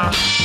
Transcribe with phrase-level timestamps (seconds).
[0.00, 0.39] Well,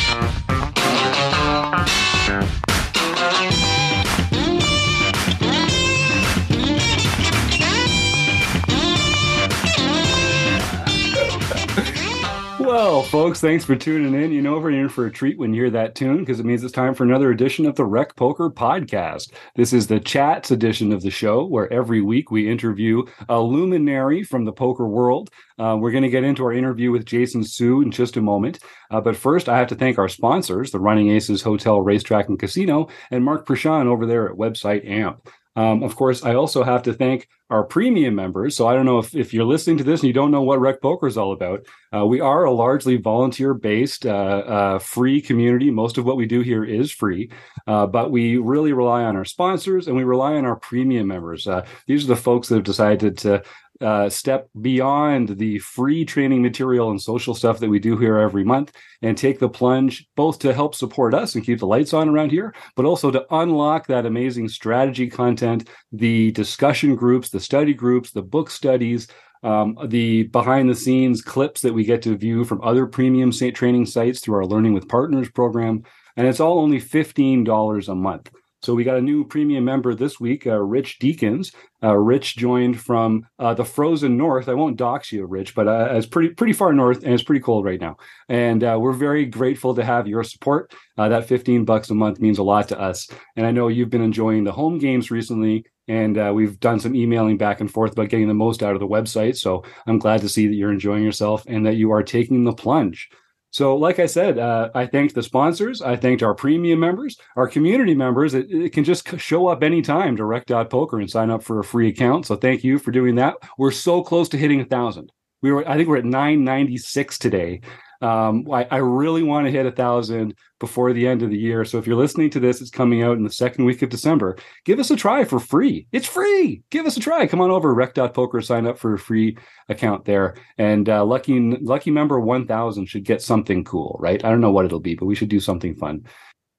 [13.15, 14.33] folks, thanks for tuning in.
[14.33, 16.65] You know, we're in for a treat when you hear that tune because it means
[16.65, 19.31] it's time for another edition of the Rec Poker Podcast.
[19.55, 24.21] This is the chats edition of the show where every week we interview a luminary
[24.21, 25.29] from the poker world.
[25.57, 28.59] Uh, we're going to get into our interview with Jason Su in just a moment.
[28.91, 32.37] Uh, but first, I have to thank our sponsors, the Running Aces Hotel, Racetrack, and
[32.37, 35.29] Casino, and Mark Prashan over there at website AMP.
[35.55, 38.55] Um, of course, I also have to thank our premium members.
[38.55, 40.59] So I don't know if, if you're listening to this and you don't know what
[40.59, 41.65] Rec Poker is all about.
[41.95, 45.69] Uh, we are a largely volunteer based, uh, uh, free community.
[45.69, 47.29] Most of what we do here is free,
[47.67, 51.47] uh, but we really rely on our sponsors and we rely on our premium members.
[51.47, 53.43] Uh, these are the folks that have decided to
[53.81, 58.43] uh, step beyond the free training material and social stuff that we do here every
[58.43, 62.09] month and take the plunge both to help support us and keep the lights on
[62.09, 67.73] around here, but also to unlock that amazing strategy content, the discussion groups, the study
[67.73, 69.07] groups, the book studies,
[69.43, 73.85] um, the behind the scenes clips that we get to view from other premium training
[73.85, 75.83] sites through our Learning with Partners program.
[76.17, 78.31] And it's all only $15 a month.
[78.65, 81.51] So we got a new premium member this week, uh, Rich Deacons.
[81.83, 84.49] Uh, Rich joined from uh, the frozen north.
[84.49, 87.41] I won't dox you, Rich, but uh, it's pretty pretty far north and it's pretty
[87.41, 87.97] cold right now.
[88.27, 90.73] And uh, we're very grateful to have your support.
[90.97, 93.07] Uh, that 15 bucks a month means a lot to us.
[93.35, 96.95] And I know you've been enjoying the home games recently, and uh, we've done some
[96.95, 99.37] emailing back and forth about getting the most out of the website.
[99.37, 102.53] So I'm glad to see that you're enjoying yourself and that you are taking the
[102.53, 103.09] plunge.
[103.55, 105.81] So, like I said, uh, I thanked the sponsors.
[105.81, 108.33] I thanked our premium members, our community members.
[108.33, 111.87] It, it can just show up anytime to rec.poker and sign up for a free
[111.87, 112.25] account.
[112.25, 113.35] So, thank you for doing that.
[113.57, 115.09] We're so close to hitting a thousand.
[115.41, 117.61] We were, I think, we're at 996 today,
[118.01, 121.63] um, I, I, really want to hit a thousand before the end of the year.
[121.65, 124.37] So if you're listening to this, it's coming out in the second week of December.
[124.65, 125.87] Give us a try for free.
[125.91, 126.63] It's free.
[126.69, 127.25] Give us a try.
[127.27, 129.37] Come on over rec.poker, sign up for a free
[129.69, 130.35] account there.
[130.57, 134.23] And uh, lucky lucky member 1000 should get something cool, right?
[134.23, 136.05] I don't know what it'll be, but we should do something fun.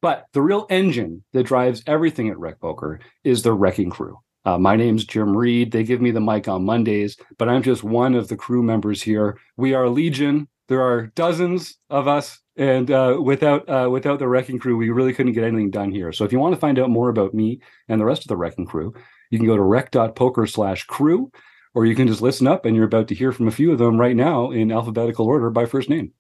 [0.03, 4.19] But the real engine that drives everything at Rec Poker is the Wrecking Crew.
[4.47, 5.73] Uh, my name's Jim Reed.
[5.73, 9.03] They give me the mic on Mondays, but I'm just one of the crew members
[9.03, 9.37] here.
[9.57, 10.47] We are Legion.
[10.69, 15.13] There are dozens of us, and uh, without uh, without the wrecking crew, we really
[15.13, 16.13] couldn't get anything done here.
[16.13, 18.37] So if you want to find out more about me and the rest of the
[18.37, 18.93] wrecking crew,
[19.31, 21.31] you can go to rec.poker slash crew,
[21.75, 23.79] or you can just listen up, and you're about to hear from a few of
[23.79, 26.13] them right now in alphabetical order by first name.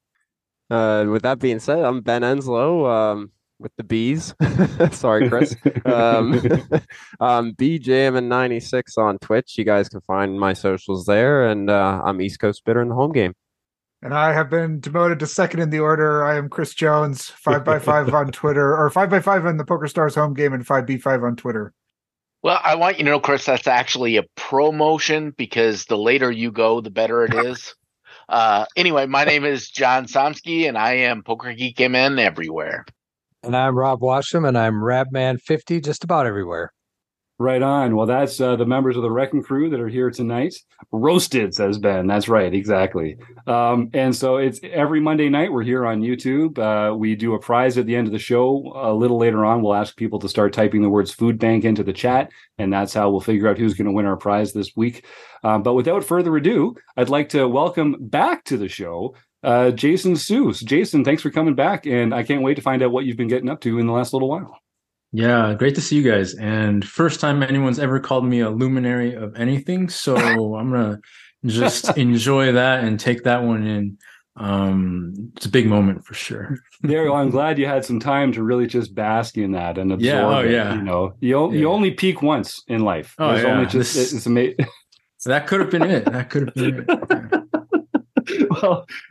[0.70, 2.88] Uh, with that being said, I'm Ben Enslow.
[2.88, 4.34] Um, with the bees.
[4.92, 5.56] Sorry, Chris.
[5.84, 6.34] um,
[7.20, 9.56] um, BJM96 on Twitch.
[9.56, 11.48] You guys can find my socials there.
[11.48, 13.34] And uh, I'm East Coast Bitter in the home game.
[14.06, 16.24] And I have been demoted to second in the order.
[16.24, 19.64] I am Chris Jones, five by five on Twitter, or five by five on the
[19.64, 21.74] Poker Stars home game, and five b five on Twitter.
[22.40, 26.52] Well, I want you to know, Chris, that's actually a promotion because the later you
[26.52, 27.74] go, the better it is.
[28.28, 32.86] uh, anyway, my name is John Somsky, and I am Poker Geek MN everywhere.
[33.42, 36.72] And I'm Rob Washam, and I'm Rabman50 just about everywhere.
[37.38, 37.94] Right on.
[37.94, 40.54] Well, that's uh, the members of the Wrecking Crew that are here tonight.
[40.90, 42.06] Roasted, says Ben.
[42.06, 43.18] That's right, exactly.
[43.46, 45.52] Um, and so it's every Monday night.
[45.52, 46.58] We're here on YouTube.
[46.58, 48.72] Uh, we do a prize at the end of the show.
[48.74, 51.82] A little later on, we'll ask people to start typing the words "food bank" into
[51.82, 54.72] the chat, and that's how we'll figure out who's going to win our prize this
[54.74, 55.04] week.
[55.44, 60.16] Um, but without further ado, I'd like to welcome back to the show uh, Jason
[60.16, 60.52] Su.
[60.52, 63.28] Jason, thanks for coming back, and I can't wait to find out what you've been
[63.28, 64.58] getting up to in the last little while.
[65.16, 66.34] Yeah, great to see you guys.
[66.34, 69.88] And first time anyone's ever called me a luminary of anything.
[69.88, 70.14] So
[70.56, 71.00] I'm gonna
[71.46, 73.96] just enjoy that and take that one in.
[74.36, 76.58] Um, it's a big moment for sure.
[76.82, 79.90] there, well, I'm glad you had some time to really just bask in that and
[79.90, 80.50] absorb yeah, oh, it.
[80.50, 80.74] Yeah.
[80.74, 81.58] You know, you, yeah.
[81.60, 83.14] you only peak once in life.
[83.18, 83.54] Oh, There's yeah.
[83.54, 84.66] only just this, it's amazing.
[85.24, 86.04] that could have been it.
[86.04, 87.25] That could have been it.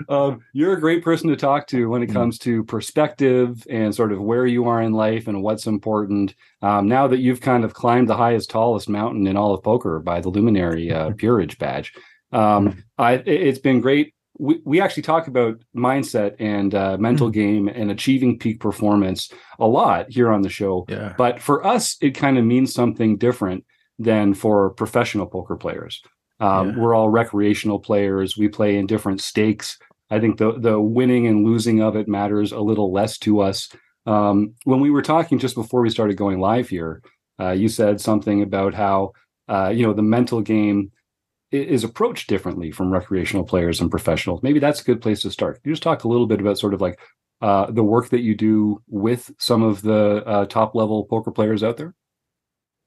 [0.10, 2.18] Um, you're a great person to talk to when it mm-hmm.
[2.18, 6.36] comes to perspective and sort of where you are in life and what's important.
[6.62, 10.00] Um, now that you've kind of climbed the highest, tallest mountain in all of poker
[10.00, 11.16] by the Luminary uh, mm-hmm.
[11.16, 11.94] Peerage badge,
[12.32, 12.80] um, mm-hmm.
[12.98, 14.14] I, it's been great.
[14.38, 19.68] We, we actually talk about mindset and uh, mental game and achieving peak performance a
[19.68, 20.86] lot here on the show.
[20.90, 21.14] Yeah.
[21.18, 23.64] But for us, it kind of means something different
[23.98, 26.02] than for professional poker players.
[26.40, 26.76] Um, yeah.
[26.78, 28.38] We're all recreational players.
[28.38, 29.78] We play in different stakes.
[30.10, 33.70] I think the the winning and losing of it matters a little less to us.
[34.06, 37.02] Um, when we were talking just before we started going live here,
[37.40, 39.14] uh, you said something about how
[39.48, 40.92] uh, you know the mental game
[41.52, 44.42] is approached differently from recreational players and professionals.
[44.44, 45.62] Maybe that's a good place to start.
[45.62, 47.00] Can you just talk a little bit about sort of like
[47.42, 51.64] uh, the work that you do with some of the uh, top level poker players
[51.64, 51.94] out there?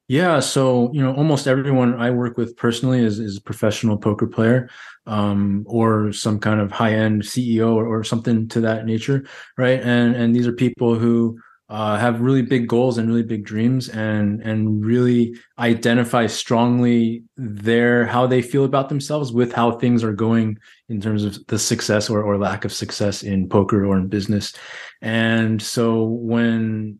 [0.09, 4.25] Yeah, so you know, almost everyone I work with personally is is a professional poker
[4.25, 4.67] player,
[5.05, 9.79] um, or some kind of high end CEO or, or, something to that nature, right?
[9.79, 11.39] And and these are people who
[11.69, 18.07] uh, have really big goals and really big dreams, and and really identify strongly their
[18.07, 20.57] how they feel about themselves with how things are going
[20.89, 24.53] in terms of the success or or lack of success in poker or in business.
[25.03, 26.99] And so when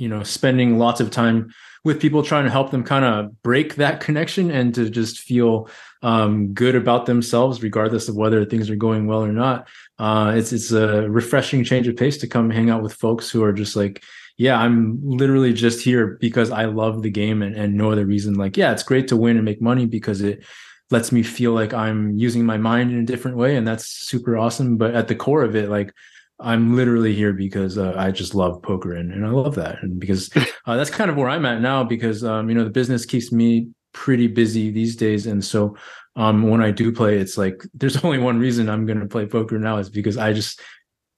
[0.00, 1.52] you know, spending lots of time
[1.84, 5.68] with people trying to help them kind of break that connection and to just feel
[6.02, 9.68] um, good about themselves, regardless of whether things are going well or not.
[9.98, 13.42] Uh, it's it's a refreshing change of pace to come hang out with folks who
[13.42, 14.02] are just like,
[14.36, 18.34] yeah, I'm literally just here because I love the game and, and no other reason.
[18.34, 20.42] Like, yeah, it's great to win and make money because it
[20.90, 24.36] lets me feel like I'm using my mind in a different way, and that's super
[24.36, 24.76] awesome.
[24.76, 25.92] But at the core of it, like
[26.40, 29.82] I'm literally here because uh, I just love poker and, and I love that.
[29.82, 30.30] And because
[30.66, 33.30] uh, that's kind of where I'm at now because, um, you know, the business keeps
[33.30, 35.26] me pretty busy these days.
[35.26, 35.76] And so
[36.16, 39.26] um, when I do play, it's like there's only one reason I'm going to play
[39.26, 40.60] poker now is because I just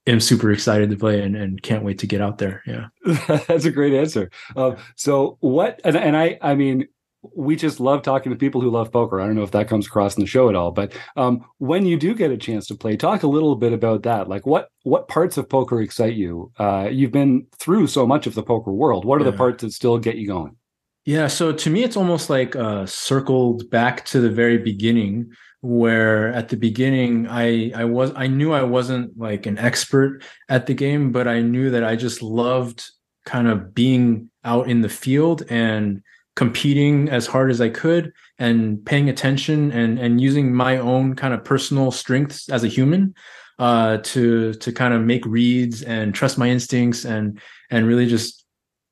[0.06, 2.62] am super excited to play and, and can't wait to get out there.
[2.66, 2.86] Yeah.
[3.46, 4.30] that's a great answer.
[4.56, 6.88] Uh, so what, and, and I, I mean,
[7.22, 9.20] we just love talking to people who love poker.
[9.20, 11.86] I don't know if that comes across in the show at all, but um, when
[11.86, 14.28] you do get a chance to play, talk a little bit about that.
[14.28, 16.50] Like, what what parts of poker excite you?
[16.58, 19.04] Uh, you've been through so much of the poker world.
[19.04, 19.30] What are yeah.
[19.30, 20.56] the parts that still get you going?
[21.04, 26.32] Yeah, so to me, it's almost like uh, circled back to the very beginning, where
[26.32, 30.74] at the beginning, I I was I knew I wasn't like an expert at the
[30.74, 32.84] game, but I knew that I just loved
[33.24, 36.02] kind of being out in the field and
[36.34, 41.34] competing as hard as I could and paying attention and and using my own kind
[41.34, 43.14] of personal strengths as a human
[43.58, 47.40] uh, to to kind of make reads and trust my instincts and
[47.70, 48.44] and really just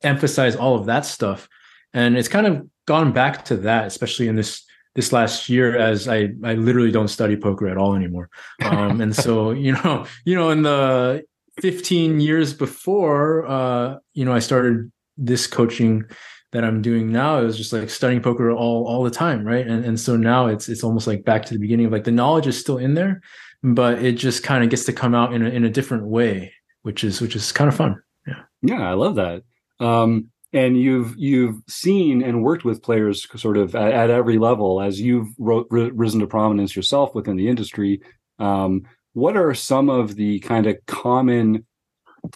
[0.03, 1.49] emphasize all of that stuff.
[1.93, 4.65] And it's kind of gone back to that, especially in this
[4.95, 8.29] this last year as I I literally don't study poker at all anymore.
[8.63, 11.25] Um, and so you know you know in the
[11.61, 16.05] 15 years before uh, you know I started this coaching
[16.53, 19.67] that I'm doing now is just like studying poker all all the time, right?
[19.67, 22.11] And and so now it's it's almost like back to the beginning of like the
[22.11, 23.21] knowledge is still in there,
[23.63, 26.53] but it just kind of gets to come out in a in a different way,
[26.83, 28.03] which is which is kind of fun.
[28.27, 28.43] Yeah.
[28.63, 29.43] Yeah, I love that.
[29.79, 34.81] Um and you've you've seen and worked with players sort of at, at every level
[34.81, 38.01] as you've wrote, risen to prominence yourself within the industry.
[38.39, 38.83] Um,
[39.13, 41.67] what are some of the kind of common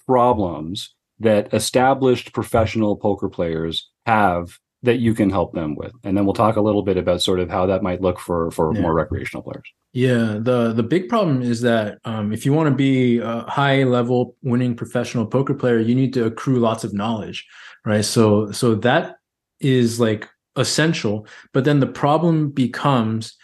[0.07, 5.93] problems that established professional poker players have that you can help them with.
[6.05, 8.51] And then we'll talk a little bit about sort of how that might look for
[8.51, 8.83] for yeah.
[8.83, 9.65] more recreational players.
[9.93, 13.85] Yeah the the big problem is that um, if you want to be a high
[13.85, 17.47] level winning professional poker player you need to accrue lots of knowledge
[17.85, 18.05] right?
[18.05, 19.17] So so that
[19.61, 21.27] is like essential.
[21.53, 23.37] But then the problem becomes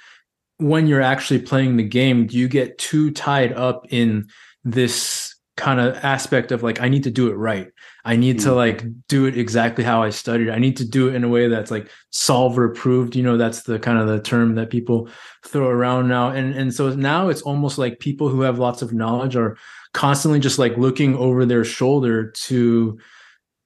[0.58, 4.28] when you're actually playing the game do you get too tied up in
[4.62, 5.29] this
[5.60, 7.68] kind of aspect of like i need to do it right
[8.04, 8.42] I need mm.
[8.44, 10.50] to like do it exactly how I studied.
[10.50, 13.14] I need to do it in a way that's like solver approved.
[13.14, 15.08] You know, that's the kind of the term that people
[15.44, 16.30] throw around now.
[16.30, 19.58] And and so now it's almost like people who have lots of knowledge are
[19.92, 22.98] constantly just like looking over their shoulder to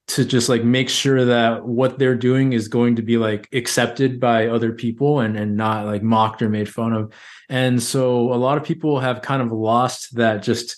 [0.07, 4.19] to just like make sure that what they're doing is going to be like accepted
[4.19, 7.13] by other people and and not like mocked or made fun of.
[7.47, 10.75] And so a lot of people have kind of lost that just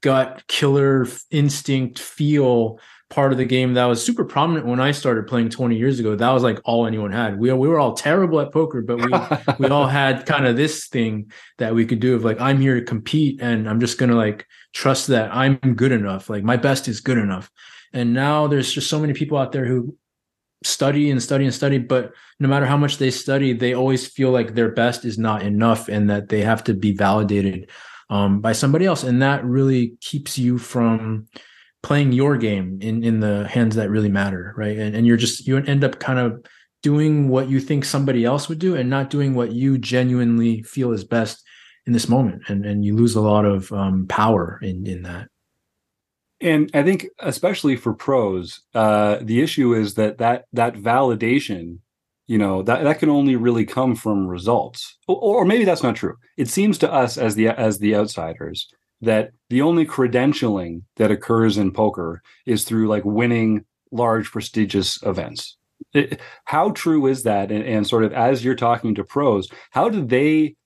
[0.00, 2.78] gut killer instinct feel
[3.10, 6.16] part of the game that was super prominent when I started playing 20 years ago.
[6.16, 7.38] That was like all anyone had.
[7.38, 9.12] We we were all terrible at poker, but we
[9.58, 12.78] we all had kind of this thing that we could do of like I'm here
[12.78, 16.28] to compete and I'm just gonna like trust that I'm good enough.
[16.28, 17.50] Like my best is good enough.
[17.92, 19.96] And now there's just so many people out there who
[20.64, 24.30] study and study and study, but no matter how much they study, they always feel
[24.30, 27.70] like their best is not enough and that they have to be validated
[28.10, 29.02] um, by somebody else.
[29.02, 31.26] And that really keeps you from
[31.82, 34.78] playing your game in in the hands that really matter right?
[34.78, 36.44] And, and you're just you end up kind of
[36.82, 40.92] doing what you think somebody else would do and not doing what you genuinely feel
[40.92, 41.42] is best
[41.86, 42.42] in this moment.
[42.48, 45.28] And and you lose a lot of um, power in in that.
[46.40, 51.78] And i think especially for pros uh, the issue is that that that validation
[52.26, 55.96] you know that that can only really come from results or, or maybe that's not
[55.96, 58.68] true it seems to us as the as the outsiders
[59.00, 65.56] that the only credentialing that occurs in poker is through like winning large prestigious events.
[65.92, 67.50] It, how true is that?
[67.50, 70.56] And, and, sort of as you're talking to pros, how do they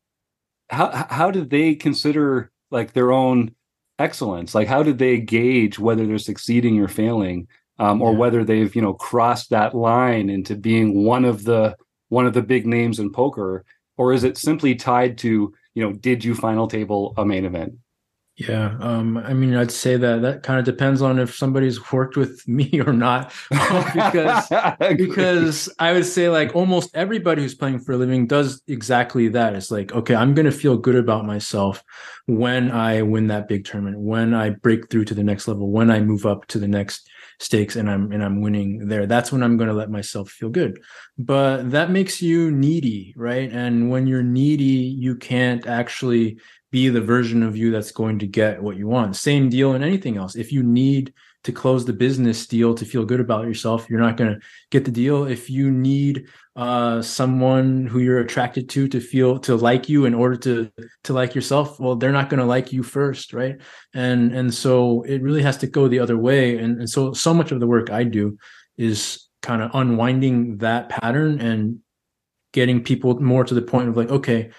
[0.70, 3.54] how how do they consider like their own
[3.98, 4.54] excellence?
[4.54, 7.48] Like, how did they gauge whether they're succeeding or failing,
[7.78, 8.18] um, or Yeah.
[8.18, 11.76] whether they've you know crossed that line into being one of the
[12.08, 13.64] one of the big names in poker,
[13.96, 17.74] or is it simply tied to you know did you final table a main event?
[18.38, 22.16] Yeah, um, I mean, I'd say that that kind of depends on if somebody's worked
[22.16, 24.48] with me or not, because
[24.96, 29.56] because I would say like almost everybody who's playing for a living does exactly that.
[29.56, 31.82] It's like, okay, I'm going to feel good about myself
[32.26, 35.90] when I win that big tournament, when I break through to the next level, when
[35.90, 37.08] I move up to the next
[37.40, 39.06] stakes and I'm and I'm winning there.
[39.06, 40.80] That's when I'm going to let myself feel good.
[41.18, 43.50] But that makes you needy, right?
[43.50, 46.38] And when you're needy, you can't actually
[46.70, 49.16] be the version of you that's going to get what you want.
[49.16, 50.36] Same deal in anything else.
[50.36, 54.16] If you need to close the business deal to feel good about yourself, you're not
[54.16, 55.24] going to get the deal.
[55.24, 60.14] If you need uh, someone who you're attracted to to feel to like you in
[60.14, 60.70] order to
[61.04, 63.56] to like yourself, well, they're not going to like you first, right?
[63.94, 66.58] And and so it really has to go the other way.
[66.58, 68.36] And, and so so much of the work I do
[68.76, 71.78] is kind of unwinding that pattern and
[72.52, 74.50] getting people more to the point of like, okay,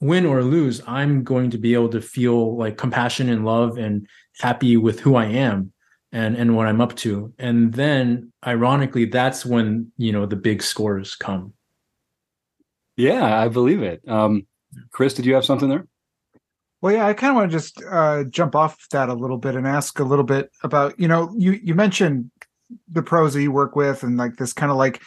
[0.00, 4.06] win or lose, I'm going to be able to feel like compassion and love and
[4.38, 5.72] happy with who I am
[6.12, 7.32] and and what I'm up to.
[7.38, 11.52] And then ironically, that's when, you know, the big scores come.
[12.96, 14.02] Yeah, I believe it.
[14.08, 14.46] Um,
[14.90, 15.86] Chris, did you have something there?
[16.82, 19.54] Well, yeah, I kind of want to just uh, jump off that a little bit
[19.54, 22.30] and ask a little bit about, you know, you you mentioned
[22.90, 25.02] the pros that you work with and like this kind of like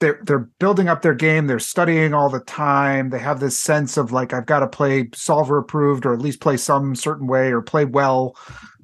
[0.00, 3.10] they're they're building up their game, they're studying all the time.
[3.10, 6.40] They have this sense of like I've got to play solver approved or at least
[6.40, 8.36] play some certain way or play well.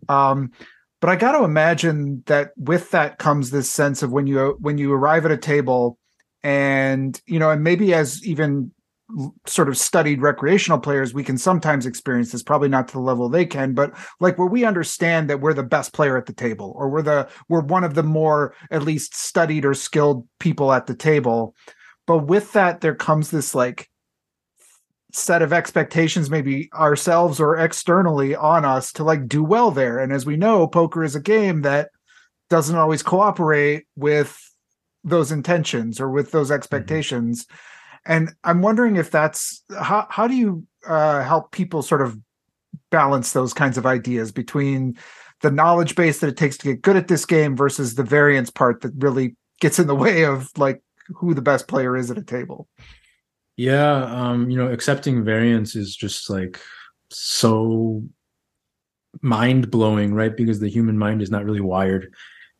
[0.08, 0.50] Um,
[1.00, 4.78] but I got to imagine that with that comes this sense of when you when
[4.78, 5.98] you arrive at a table
[6.42, 8.72] and you know and maybe as even
[9.46, 13.28] sort of studied recreational players we can sometimes experience this probably not to the level
[13.28, 16.72] they can but like where we understand that we're the best player at the table
[16.76, 20.86] or we're the we're one of the more at least studied or skilled people at
[20.86, 21.54] the table.
[22.06, 23.90] But with that there comes this like
[25.12, 29.98] set of expectations maybe ourselves or externally on us to like do well there.
[29.98, 31.90] And as we know poker is a game that
[32.50, 34.38] doesn't always cooperate with
[35.04, 37.44] those intentions or with those expectations.
[37.44, 37.73] mm-hmm.
[38.06, 42.18] And i'm wondering if that's how how do you uh, help people sort of
[42.90, 44.96] balance those kinds of ideas between
[45.40, 48.50] the knowledge base that it takes to get good at this game versus the variance
[48.50, 52.18] part that really gets in the way of like who the best player is at
[52.18, 52.68] a table?
[53.56, 56.60] Yeah um you know accepting variance is just like
[57.10, 58.02] so
[59.22, 60.36] mind blowing right?
[60.36, 62.12] Because the human mind is not really wired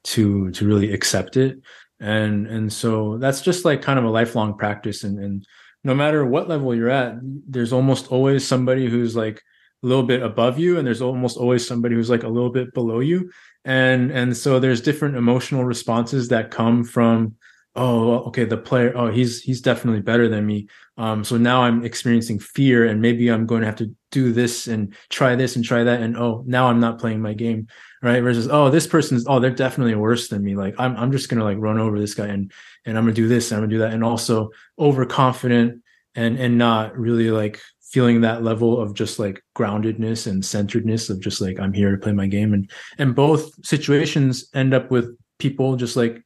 [0.04, 1.58] to to really accept it
[2.04, 5.04] and and so that's just like kind of a lifelong practice.
[5.04, 5.46] And and
[5.84, 7.14] no matter what level you're at
[7.49, 9.42] there's almost always somebody who's like
[9.82, 12.75] a little bit above you and there's almost always somebody who's like a little bit
[12.75, 13.30] below you.
[13.64, 17.37] And and so there's different emotional responses that come from
[17.76, 20.68] oh okay the player oh he's he's definitely better than me.
[20.99, 24.68] Um so now i'm experiencing fear and maybe i'm going to have to do this
[24.68, 26.02] and try this and try that.
[26.02, 27.68] And oh now i'm not playing my game
[28.04, 28.23] right?
[28.23, 30.54] Versus oh this person's oh they're definitely worse than me.
[30.54, 32.52] Like i'm, I'm just gonna like run over this guy and
[32.84, 33.94] and i'm gonna do this and i'm gonna do that.
[33.94, 35.82] And also overconfident
[36.14, 41.20] and and not really like feeling that level of just like groundedness and centeredness of
[41.20, 42.52] just like i'm here to play my game.
[42.52, 46.23] And and both situations end up with people just like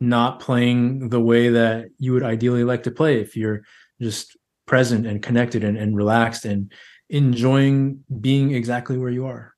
[0.00, 3.62] not playing the way that you would ideally like to play if you're
[4.00, 6.72] just present and connected and, and relaxed and
[7.10, 9.54] enjoying being exactly where you are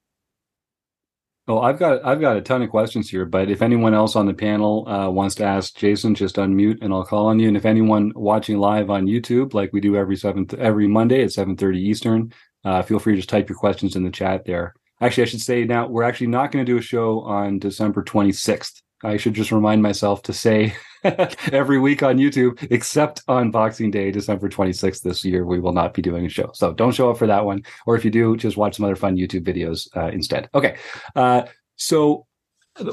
[1.51, 4.27] well i've got i've got a ton of questions here but if anyone else on
[4.27, 7.49] the panel uh, wants to ask jason just unmute and i'll call on you.
[7.49, 11.33] And if anyone watching live on youtube like we do every seventh every monday at
[11.33, 12.33] 7 30 eastern
[12.65, 14.75] uh, feel free to just type your questions in the chat there.
[15.01, 18.03] Actually i should say now we're actually not going to do a show on december
[18.05, 20.75] 26th I should just remind myself to say
[21.53, 25.95] every week on YouTube, except on Boxing Day, December 26th this year, we will not
[25.95, 26.51] be doing a show.
[26.55, 27.63] So don't show up for that one.
[27.87, 30.49] Or if you do, just watch some other fun YouTube videos uh, instead.
[30.55, 30.77] Okay.
[31.17, 31.43] Uh,
[31.77, 32.27] so,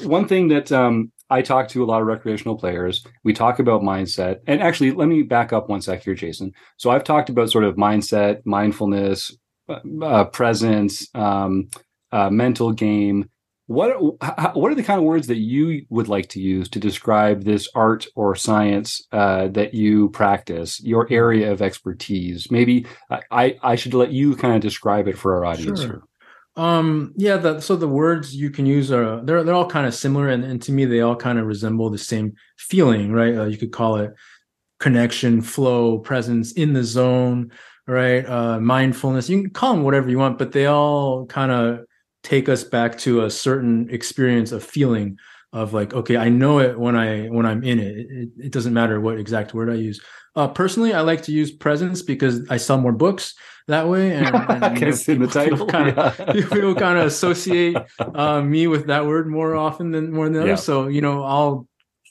[0.03, 3.81] one thing that um, I talk to a lot of recreational players, we talk about
[3.81, 4.39] mindset.
[4.47, 6.53] And actually, let me back up one sec here, Jason.
[6.77, 9.35] So, I've talked about sort of mindset, mindfulness,
[9.69, 11.69] uh, presence, um,
[12.11, 13.29] uh, mental game
[13.67, 13.89] what
[14.55, 17.67] what are the kind of words that you would like to use to describe this
[17.75, 22.49] art or science uh, that you practice your area of expertise?
[22.49, 22.85] Maybe
[23.29, 25.87] i i should let you kind of describe it for our audience sure.
[25.87, 26.01] here.
[26.55, 29.93] Um yeah the, so the words you can use are they're they're all kind of
[29.93, 33.35] similar and, and to me they all kind of resemble the same feeling right?
[33.35, 34.13] Uh, you could call it
[34.79, 37.51] connection flow presence in the zone
[37.85, 38.25] right?
[38.25, 41.81] Uh mindfulness you can call them whatever you want but they all kind of
[42.27, 45.17] take us back to a certain experience of feeling
[45.53, 48.73] of like okay i know it when i when i'm in it it, it doesn't
[48.73, 50.01] matter what exact word i use
[50.35, 53.33] uh, personally i like to use presence because i sell more books
[53.69, 56.33] that way and, and I guess in the title, kind of yeah.
[56.33, 60.47] people kind of associate uh, me with that word more often than more than others
[60.49, 60.55] Yeah.
[60.55, 61.65] so you know i'll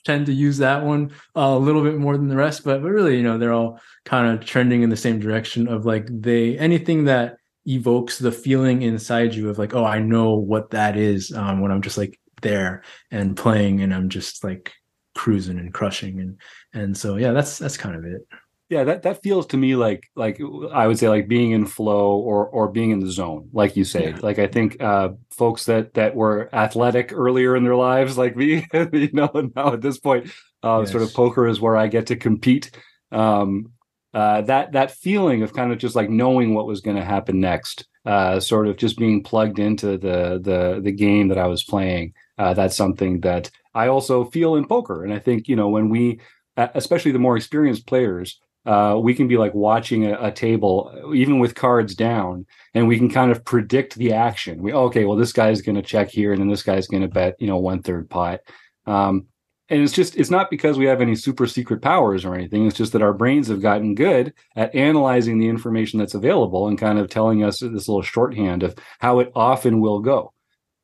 [0.06, 2.90] tend to use that one uh, a little bit more than the rest but, but
[2.90, 6.56] really you know they're all kind of trending in the same direction of like they
[6.58, 11.32] anything that evokes the feeling inside you of like oh i know what that is
[11.32, 14.72] um, when i'm just like there and playing and i'm just like
[15.14, 16.38] cruising and crushing and
[16.74, 18.26] and so yeah that's that's kind of it.
[18.68, 20.40] Yeah that that feels to me like like
[20.72, 23.84] i would say like being in flow or or being in the zone like you
[23.84, 24.10] say.
[24.10, 24.18] Yeah.
[24.22, 28.66] like i think uh folks that that were athletic earlier in their lives like me
[28.92, 30.30] you know now at this point
[30.62, 32.70] uh sort of poker is where i get to compete
[33.12, 33.72] um
[34.16, 37.38] uh that that feeling of kind of just like knowing what was going to happen
[37.38, 41.62] next uh sort of just being plugged into the the the game that i was
[41.62, 45.68] playing uh that's something that i also feel in poker and i think you know
[45.68, 46.18] when we
[46.56, 50.92] uh, especially the more experienced players uh, we can be like watching a, a table,
[51.14, 52.44] even with cards down,
[52.74, 54.60] and we can kind of predict the action.
[54.60, 57.08] We okay, well, this guy's going to check here, and then this guy's going to
[57.08, 58.40] bet, you know, one third pot.
[58.84, 59.26] Um,
[59.68, 62.66] and it's just it's not because we have any super secret powers or anything.
[62.66, 66.78] It's just that our brains have gotten good at analyzing the information that's available and
[66.78, 70.32] kind of telling us this little shorthand of how it often will go.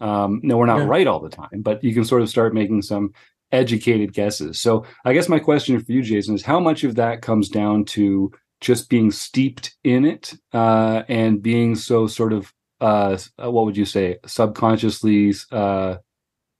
[0.00, 0.86] Um, no, we're not Yeah.
[0.86, 3.12] right all the time, but you can sort of start making some
[3.52, 4.60] educated guesses.
[4.60, 7.84] So I guess my question for you, Jason, is how much of that comes down
[7.84, 13.76] to just being steeped in it uh, and being so sort of uh, what would
[13.76, 15.96] you say subconsciously uh,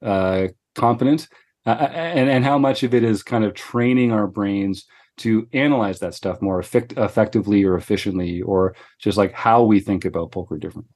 [0.02, 1.28] uh, competent,
[1.66, 4.86] uh, and and how much of it is kind of training our brains
[5.18, 10.04] to analyze that stuff more effect- effectively or efficiently, or just like how we think
[10.04, 10.92] about poker differently.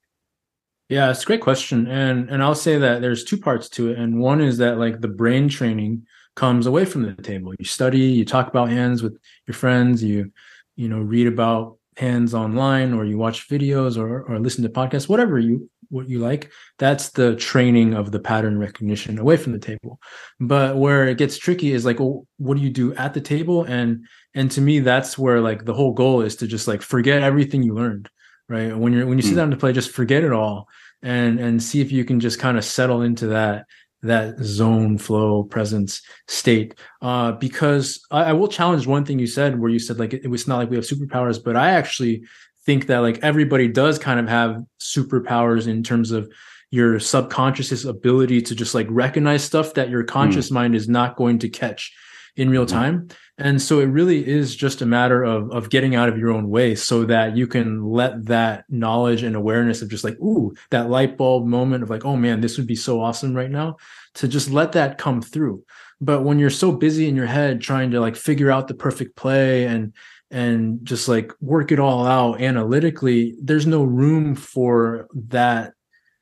[0.88, 1.86] Yeah, it's a great question.
[1.88, 3.98] And and I'll say that there's two parts to it.
[3.98, 6.06] And one is that like the brain training
[6.36, 7.54] comes away from the table.
[7.58, 10.32] You study, you talk about hands with your friends, you
[10.76, 15.08] you know, read about hands online or you watch videos or or listen to podcasts,
[15.08, 16.50] whatever you what you like.
[16.78, 20.00] That's the training of the pattern recognition away from the table.
[20.40, 23.64] But where it gets tricky is like, well, what do you do at the table?
[23.64, 27.22] And and to me, that's where like the whole goal is to just like forget
[27.22, 28.08] everything you learned
[28.48, 29.36] right when you're when you sit Mm.
[29.36, 30.68] down to play just forget it all
[31.02, 33.64] and and see if you can just kind of settle into that
[34.02, 39.58] that zone flow presence state uh because I, I will challenge one thing you said
[39.58, 42.22] where you said like it, it was not like we have superpowers but i actually
[42.66, 46.28] think that like everybody does kind of have superpowers in terms of
[46.70, 51.38] your subconscious's ability to just like recognize stuff that your conscious mind is not going
[51.38, 51.92] to catch
[52.34, 52.70] in real Mhm.
[52.70, 53.08] time.
[53.38, 56.48] And so it really is just a matter of of getting out of your own
[56.50, 60.90] way so that you can let that knowledge and awareness of just like ooh that
[60.90, 63.76] light bulb moment of like oh man this would be so awesome right now
[64.14, 65.62] to just let that come through.
[66.00, 69.16] But when you're so busy in your head trying to like figure out the perfect
[69.16, 69.92] play and
[70.30, 75.72] and just like work it all out analytically there's no room for that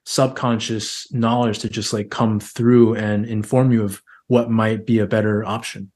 [0.04, 5.06] subconscious knowledge to just like come through and inform you of what might be a
[5.06, 5.90] better option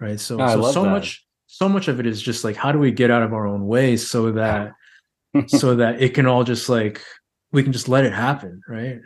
[0.00, 2.90] right so, so so much so much of it is just like how do we
[2.90, 4.72] get out of our own way so that
[5.46, 7.02] so that it can all just like
[7.52, 8.98] we can just let it happen right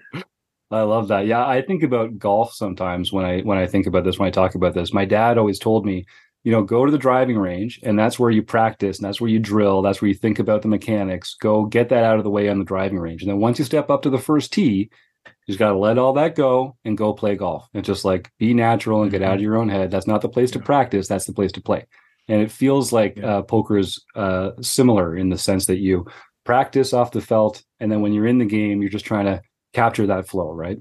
[0.72, 1.26] I love that.
[1.26, 4.30] Yeah, I think about golf sometimes when I when I think about this when I
[4.30, 4.92] talk about this.
[4.92, 6.04] My dad always told me,
[6.44, 9.30] you know, go to the driving range and that's where you practice and that's where
[9.30, 11.36] you drill, that's where you think about the mechanics.
[11.40, 13.22] Go get that out of the way on the driving range.
[13.22, 14.90] And then once you step up to the first tee,
[15.26, 17.66] you just got to let all that go and go play golf.
[17.74, 19.90] And just like be natural and get out of your own head.
[19.90, 21.86] That's not the place to practice, that's the place to play.
[22.28, 23.38] And it feels like Yeah.
[23.38, 26.06] uh, poker is uh, similar in the sense that you
[26.44, 29.42] practice off the felt and then when you're in the game, you're just trying to
[29.74, 30.78] capture that flow, right?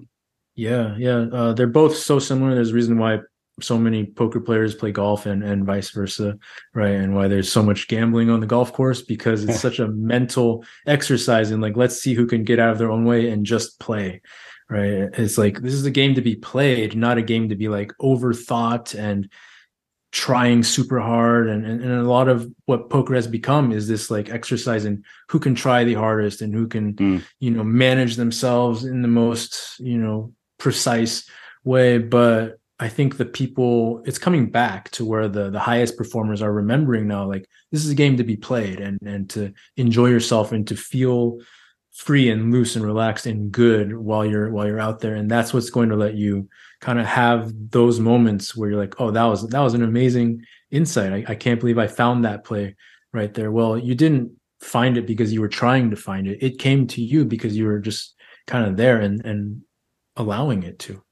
[0.55, 1.27] Yeah, yeah.
[1.31, 2.53] Uh, they're both so similar.
[2.55, 3.19] There's a reason why
[3.61, 6.37] so many poker players play golf and, and vice versa,
[6.73, 6.95] right?
[6.95, 10.65] And why there's so much gambling on the golf course because it's such a mental
[10.87, 11.51] exercise.
[11.51, 14.21] And like, let's see who can get out of their own way and just play,
[14.69, 15.09] right?
[15.13, 17.91] It's like this is a game to be played, not a game to be like
[18.01, 19.29] overthought and
[20.11, 24.09] trying super hard and, and and a lot of what poker has become is this
[24.09, 27.23] like exercise in who can try the hardest and who can Mm.
[27.39, 31.29] you know manage themselves in the most you know precise
[31.63, 36.41] way but i think the people it's coming back to where the the highest performers
[36.41, 40.07] are remembering now like this is a game to be played and and to enjoy
[40.07, 41.39] yourself and to feel
[41.99, 45.15] free and loose and relaxed and good while you're while you're out there.
[45.15, 46.47] And that's what's going to let you
[46.79, 50.43] kind of have those moments where you're like oh that was that was an amazing
[50.71, 51.11] insight.
[51.11, 52.75] I, I can't believe i found that play
[53.11, 53.51] right there.
[53.51, 56.41] Well you didn't find it because you were trying to find it.
[56.41, 58.15] It came to you because you were just
[58.47, 59.61] kind of there and and
[60.15, 61.03] allowing it to.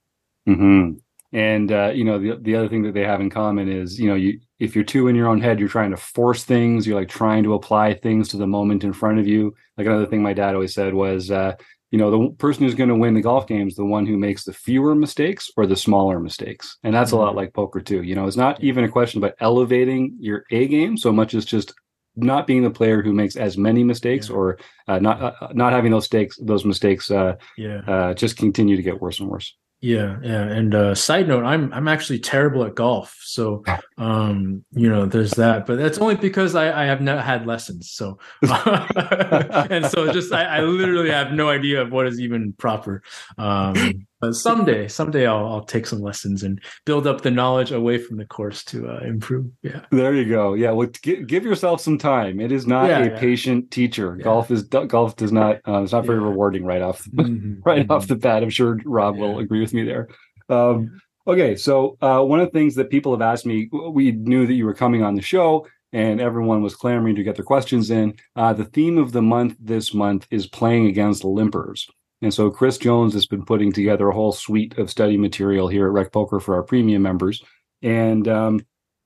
[0.46, 0.92] hmm
[1.38, 4.10] And uh, you know, the the other thing that they have in common is, you
[4.10, 6.88] know, you if you're too in your own head, you're trying to force things.
[6.88, 9.54] You're like trying to apply things to the moment in front of you.
[9.78, 11.54] Like another thing my dad always said was, uh,
[11.92, 14.18] you know, the person who's going to win the golf game is the one who
[14.18, 16.76] makes the fewer mistakes or the smaller mistakes.
[16.84, 17.38] And that's a lot Mhm.
[17.42, 18.02] like poker too.
[18.02, 21.46] You know, it's not even a question about elevating your A game so much as
[21.46, 21.72] just
[22.16, 24.36] not being the player who makes as many mistakes Yeah.
[24.38, 27.82] or uh, not uh, not having those stakes those mistakes uh, Yeah.
[27.88, 29.56] uh, just continue to get worse and worse.
[29.80, 30.42] Yeah, yeah.
[30.44, 33.16] And uh side note, I'm I'm actually terrible at golf.
[33.22, 33.64] So
[33.98, 35.68] um, you know, there's that.
[35.68, 37.92] But that's only because I, I have not had lessons.
[37.92, 43.04] So and so just I, I literally have no idea of what is even proper.
[43.38, 47.98] Um but someday, someday I'll I'll take some lessons and build up the knowledge away
[47.98, 49.48] from the course to uh, improve.
[49.64, 49.82] Yeah.
[49.92, 50.54] There you go.
[50.54, 52.40] Yeah, well, give, give yourself some time.
[52.40, 53.20] It is not Yeah, a yeah.
[53.20, 54.16] patient teacher.
[54.18, 54.24] Yeah.
[54.24, 55.58] Golf is golf does not.
[55.68, 57.92] Uh, it's not very rewarding right off Mhm, right mhm.
[57.92, 58.44] off the bat.
[58.44, 60.08] I'm sure Rob will agree with me there.
[60.50, 64.48] Um, okay, so uh, one of the things that people have asked me, we knew
[64.48, 67.92] that you were coming on the show, and everyone was clamoring to get their questions
[67.92, 68.14] in.
[68.36, 71.90] Uh, the theme of the month this month is playing against limpers.
[72.22, 75.86] And so Chris Jones has been putting together a whole suite of study material here
[75.86, 77.44] at Rec Poker for our premium members.
[77.82, 78.60] And um,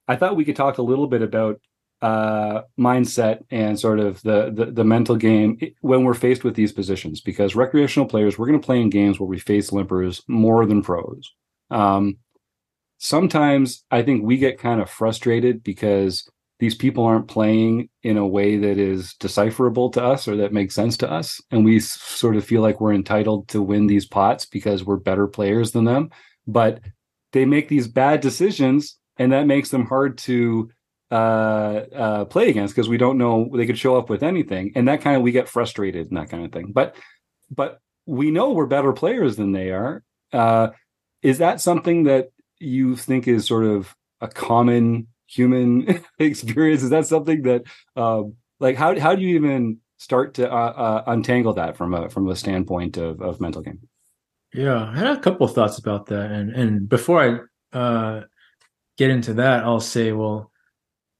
[0.07, 1.59] I thought we could talk a little bit about
[2.01, 6.71] uh, mindset and sort of the, the the mental game when we're faced with these
[6.71, 7.21] positions.
[7.21, 10.81] Because recreational players, we're going to play in games where we face limpers more than
[10.81, 11.31] pros.
[11.69, 12.17] Um,
[12.97, 16.27] sometimes I think we get kind of frustrated because
[16.61, 20.75] these people aren't playing in a way that is decipherable to us or that makes
[20.75, 21.41] sense to us.
[21.49, 25.25] And we sort of feel like we're entitled to win these pots because we're better
[25.25, 26.11] players than them.
[26.45, 26.79] But
[27.33, 30.69] they make these bad decisions and that makes them hard to
[31.09, 31.13] uh,
[31.95, 34.71] uh, play against because we don't know they could show up with anything.
[34.75, 36.73] And that kind of we get frustrated and that kind of thing.
[36.73, 36.95] But
[37.49, 40.03] but we know we're better players than they are.
[40.31, 40.69] Uh,
[41.23, 46.83] is that something that you think is sort of a common human experience?
[46.83, 47.63] Is that something that,
[47.95, 52.09] um, like, how how do you even start to uh, uh, untangle that from a
[52.09, 53.79] from a standpoint of of mental game?
[54.53, 58.21] Yeah, I had a couple thoughts about that, and and before I uh,
[58.97, 60.50] get into that, I'll say, well,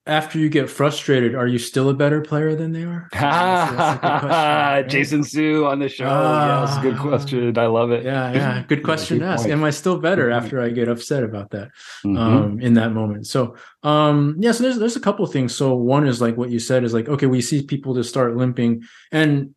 [0.07, 3.07] after you get frustrated, are you still a better player than they are?
[3.13, 4.87] That's- that's a good question, right?
[4.89, 6.05] Jason Su on the show.
[6.05, 7.01] yes, good Ah.
[7.01, 7.57] question.
[7.57, 8.03] I love it.
[8.03, 9.41] Yeah, yeah, good question good to ask.
[9.43, 9.51] point.
[9.53, 10.43] Am I still better point.
[10.43, 11.69] after I get upset about that?
[12.03, 12.17] Mhm.
[12.17, 15.75] um in that moment so um yeah so there's there's a couple of things so
[15.75, 18.81] one is like what you said is like okay we see people just start limping
[19.11, 19.53] and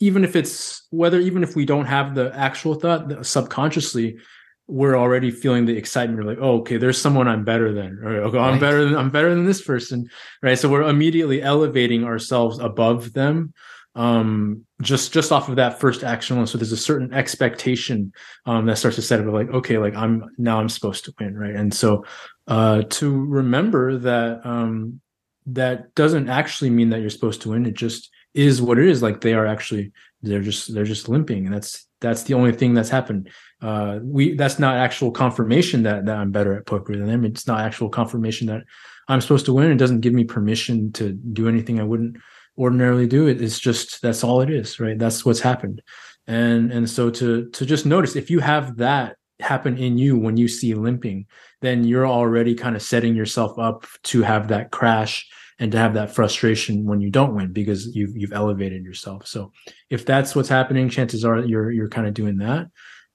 [0.00, 4.16] even if it's whether even if we don't have the actual thought the- subconsciously
[4.68, 8.22] we're already feeling the excitement we're like oh okay there's someone i'm better than or
[8.22, 10.08] okay, i'm better than i'm better than this person
[10.42, 10.58] right?
[10.58, 13.52] So we're immediately elevating ourselves above them
[13.94, 18.12] um just just off of that first action so there's a certain expectation
[18.46, 21.14] um that starts to set up of like okay like i'm now i'm supposed to
[21.18, 21.56] win right?
[21.56, 22.04] And so
[22.46, 25.00] uh to remember that um
[25.54, 27.66] that doesn't actually mean that you're supposed to win.
[27.66, 29.02] It just is what it is.
[29.02, 31.46] Like they are actually they're just they're just limping.
[31.46, 36.06] And that's that's the only thing that's happened uh we that's not actual confirmation that
[36.06, 37.24] that i'm better at poker than them.
[37.24, 38.62] It's not actual confirmation that
[39.08, 39.70] i'm supposed to win.
[39.70, 42.16] It doesn't give me permission to do anything i wouldn't
[42.56, 43.26] ordinarily do.
[43.26, 44.98] It it's just that's all it is right?
[44.98, 45.82] That's what's happened.
[46.26, 50.36] And and so to to just notice if you have that happen in you when
[50.36, 51.24] you see limping
[51.60, 55.94] then you're already kind of setting yourself up to have that crash and to have
[55.94, 59.26] that frustration when you don't win because you've you've elevated yourself.
[59.26, 59.52] So
[59.90, 62.68] if that's what's happening chances are you're you're kind of doing that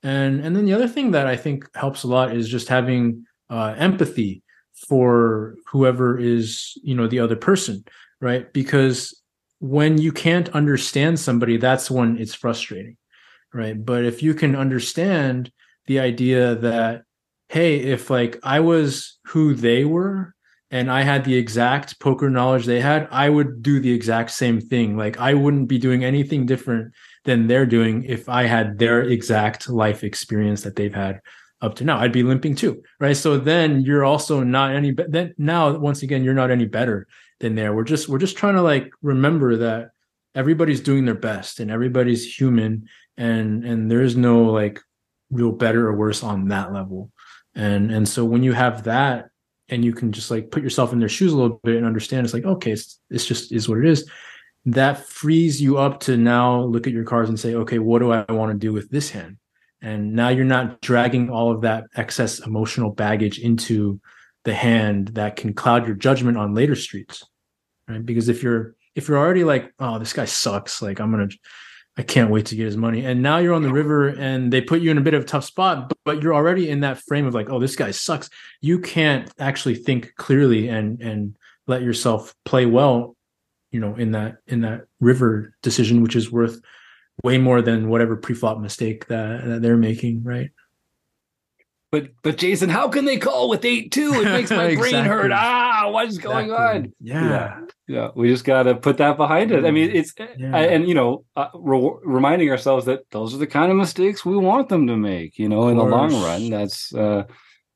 [0.04, 3.26] and and then the other thing that i think helps a lot is just having
[3.50, 4.42] uh, empathy
[4.88, 7.84] for whoever is you know the other person
[8.24, 8.54] right?
[8.54, 9.22] Because
[9.60, 12.98] when you can't understand somebody that's when it's frustrating
[13.54, 13.86] right?
[13.86, 15.52] But if you can understand
[15.86, 17.04] the idea that
[17.50, 20.34] hey if like i was who they were
[20.72, 24.62] and i had the exact poker knowledge they had i would do the exact same
[24.62, 24.98] thing.
[24.98, 26.94] Like i wouldn't be doing anything different
[27.26, 31.22] than they're doing if i had their exact life experience that they've had
[31.62, 31.98] up to now.
[31.98, 33.16] I'd be limping too right?
[33.16, 37.08] So then you're also not any be- then now once again you're not any better
[37.40, 39.92] than there we're just we're just trying to like remember that
[40.36, 44.82] everybody's doing their best and everybody's human and and there's no like
[45.32, 47.12] real better or worse on that level.
[47.56, 49.30] And and so when you have that
[49.70, 52.26] and you can just like put yourself in their shoes a little bit and understand
[52.26, 54.10] it's like okay it's, it's just is what it is
[54.66, 58.12] that frees you up to now look at your cards and say okay what do
[58.12, 59.38] i want to do with this hand
[59.82, 64.00] and now you're not dragging all of that excess emotional baggage into
[64.46, 67.24] the hand that can cloud your judgment on later streets
[67.88, 71.28] right because if you're if you're already like oh this guy sucks like i'm gonna
[71.96, 73.06] I can't wait to get his money.
[73.06, 75.26] And now you're on the river and they put you in a bit of a
[75.26, 78.30] tough spot, but, but you're already in that frame of like, oh, this guy sucks.
[78.62, 83.16] You can't actually think clearly and and let yourself play well,
[83.74, 86.62] you know, in that in that river decision, which is worth
[87.24, 90.52] way more than whatever pre-flop mistake that, that they're making, right?
[91.92, 94.14] But but Jason, how can they call with eight two?
[94.16, 95.32] It makes my brain hurt.
[95.32, 96.80] Ah, what is going Exactly.
[96.80, 96.94] on?
[97.00, 97.30] Yeah.
[97.30, 99.64] Yeah, yeah we just got to put that behind it.
[99.64, 100.56] I mean, it's Yeah.
[100.58, 104.36] and you know, uh, re- reminding ourselves that those are the kind of mistakes we
[104.38, 105.38] want them to make.
[105.38, 107.26] You know, in the long run, that's uh,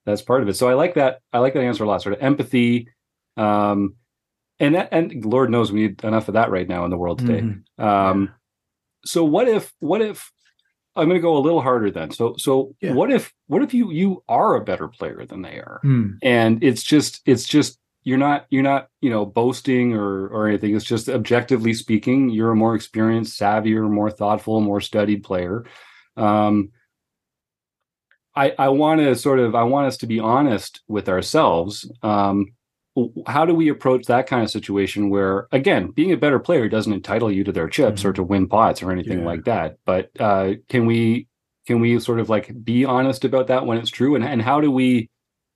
[0.05, 0.55] that's part of it.
[0.55, 1.19] So I like that.
[1.31, 2.01] I like that answer a lot.
[2.01, 2.87] Sort of empathy,
[3.35, 3.97] um,
[4.59, 7.41] and and Lord knows we need enough of that right now in the world today.
[7.41, 7.83] Mhm.
[7.83, 8.29] Um,
[9.05, 10.31] so what if what if
[10.95, 12.11] I'm going to go a little harder then?
[12.11, 12.93] So so Yeah.
[12.93, 15.79] what if what if you you are a better player than they are?
[15.83, 16.11] Hmm.
[16.23, 20.73] and it's just it's just you're not you're not you know boasting or or anything
[20.75, 25.65] it's just objectively speaking you're a more experienced savvier more thoughtful more studied player
[26.15, 26.69] um
[28.33, 32.45] i i want to sort of i want us to be honest with ourselves um
[33.27, 36.93] how do we approach that kind of situation where again being a better player doesn't
[36.93, 39.25] entitle you to their chips or to win pots or anything Yeah.
[39.25, 41.27] like that but uh can we
[41.67, 44.61] can we sort of like be honest about that when it's true and, and how
[44.61, 45.09] do we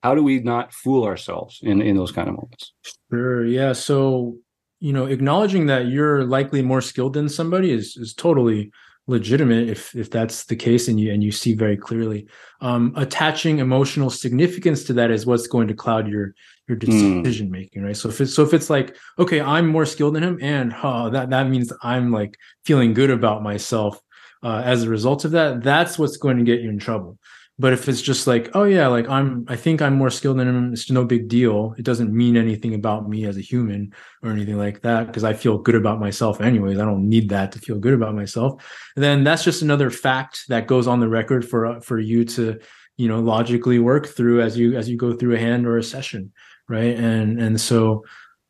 [0.03, 2.73] how do we not fool ourselves in in those kind of moments
[3.11, 3.45] Sure.
[3.45, 3.73] Yeah.
[3.73, 4.37] So,
[4.79, 8.71] you know, acknowledging that you're likely more skilled than somebody is is totally
[9.07, 12.25] legitimate if if that's the case and you and you see very clearly.
[12.61, 16.33] Um, attaching emotional significance to that is what's going to cloud your
[16.67, 17.21] your Hmm.
[17.23, 17.97] decision making, right?
[17.97, 21.09] So if it's so if it's like, okay, I'm more skilled than him, and oh,
[21.09, 23.99] that that means I'm like feeling good about myself
[24.43, 25.63] uh, as a result of that.
[25.63, 27.17] That's what's going to get you in trouble.
[27.59, 30.47] But if it's just like, oh yeah, like I'm, I think I'm more skilled than
[30.47, 30.73] him.
[30.73, 31.75] It's no big deal.
[31.77, 33.93] It doesn't mean anything about me as a human
[34.23, 36.79] or anything like that because I feel good about myself anyways.
[36.79, 38.63] I don't need that to feel good about myself.
[38.95, 42.57] then that's just another fact that goes on the record for uh, for you to,
[42.97, 45.83] you know, logically work through as you as you go through a hand or a
[45.83, 46.31] session,
[46.71, 46.95] right?
[46.97, 48.05] And and so,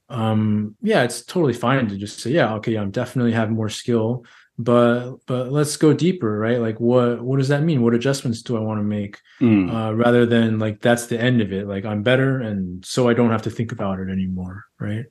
[0.09, 4.23] um, yeah, it's totally fine to just say, yeah, okay, I'm definitely have more skill
[4.57, 8.57] but but let's go deeper right like what what does that mean what adjustments do
[8.57, 9.71] i want to make Mm.
[9.73, 13.13] uh, rather than like that's the end of it like i'm better and so i
[13.13, 15.05] don't have to think about it anymore right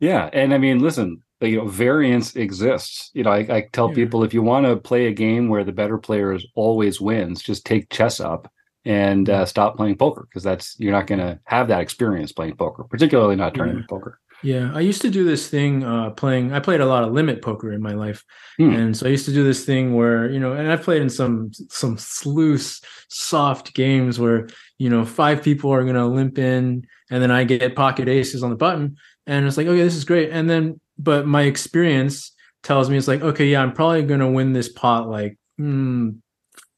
[0.00, 3.94] yeah and i mean listen you know variance exists you know i, I tell Yeah.
[3.96, 7.66] people if you want to play a game where the better players always wins just
[7.66, 8.50] take chess up
[8.88, 12.56] and uh, stop playing poker because that's you're not going to have that experience playing
[12.56, 14.18] poker particularly not tournament poker.
[14.42, 17.42] Yeah i used to do this thing uh playing i played a lot of limit
[17.42, 18.24] poker in my life.
[18.56, 18.70] Hmm.
[18.70, 21.10] and so i used to do this thing where you know and i played in
[21.10, 24.48] some some loose soft games where
[24.78, 28.42] you know five people are going to limp in and then i get pocket aces
[28.42, 28.96] on the button
[29.26, 30.30] and it's like okay this is great.
[30.30, 34.28] And then but my experience tells me it's like okay yeah i'm probably going to
[34.28, 36.16] win this pot like mm,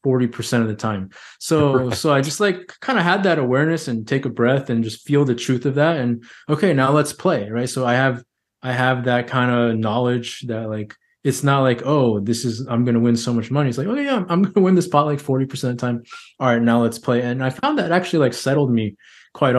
[0.05, 1.09] 40% of the time.
[1.39, 1.97] So Right.
[1.97, 5.05] so i just like kind of had that awareness and take a breath and just
[5.07, 7.69] feel the truth of that and okay now let's play right?
[7.69, 8.23] So i have
[8.63, 12.83] i have that kind of knowledge that like it's not like oh this is i'm
[12.83, 13.69] going to win so much money.
[13.69, 16.03] It's like okay yeah i'm going to win this pot like 40% of the time.
[16.39, 17.21] All right now let's play.
[17.21, 18.95] And i found that actually like settled me
[19.33, 19.55] quite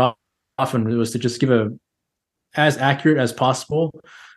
[0.58, 0.90] often.
[0.90, 1.70] It was to just give a
[2.54, 3.90] as accurate as possible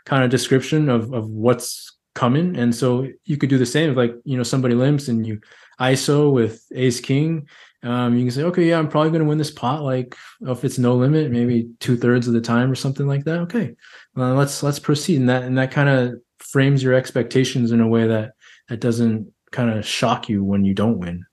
[0.06, 3.98] kind of description of of what's coming and so you could do the same if
[3.98, 5.40] like you know somebody limps and you
[5.80, 7.48] iso with ace king
[7.84, 10.64] um, you can say okay yeah i'm probably going to win this pot like if
[10.64, 13.76] it's no limit maybe two-thirds of the time or something like that okay
[14.18, 17.88] uh, let's let's proceed and that and that kind of frames your expectations in a
[17.88, 18.32] way that
[18.70, 21.26] that doesn't kind of shock you when you don't win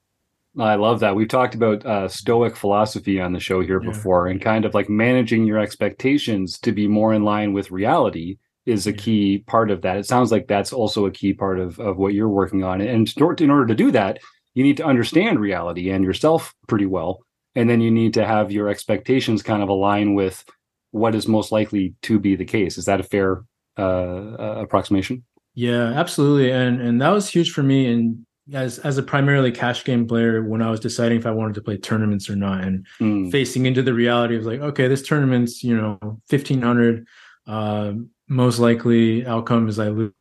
[0.59, 1.17] I love that.
[1.17, 3.89] We've talked about uh, Stoic philosophy on the show here Yeah.
[3.89, 8.37] before, and kind of like managing your expectations to be more in line with reality
[8.67, 9.97] is a key part of that.
[9.97, 12.81] It sounds like that's also a key part of, of what you're working on.
[12.81, 14.19] And in order- in order to do that,
[14.55, 17.25] you need to understand reality and yourself pretty well.
[17.55, 20.45] And then you need to have your expectations kind of align with
[20.93, 22.79] what is most likely to be the case.
[22.79, 23.45] Is that a fair
[23.79, 25.25] uh, uh, approximation?
[25.55, 26.51] Yeah, absolutely.
[26.51, 30.43] And and that was huge for me and as as a primarily cash game player
[30.43, 33.31] when I was deciding if I wanted to play tournaments or not and Mm.
[33.31, 37.07] facing into the reality of like, okay, this tournament's, you know, fifteen hundred.
[37.47, 37.93] Uh,
[38.33, 40.13] most likely outcome is I lo-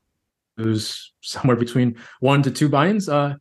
[0.57, 3.09] lose somewhere between one to two buy-ins.
[3.09, 3.35] Uh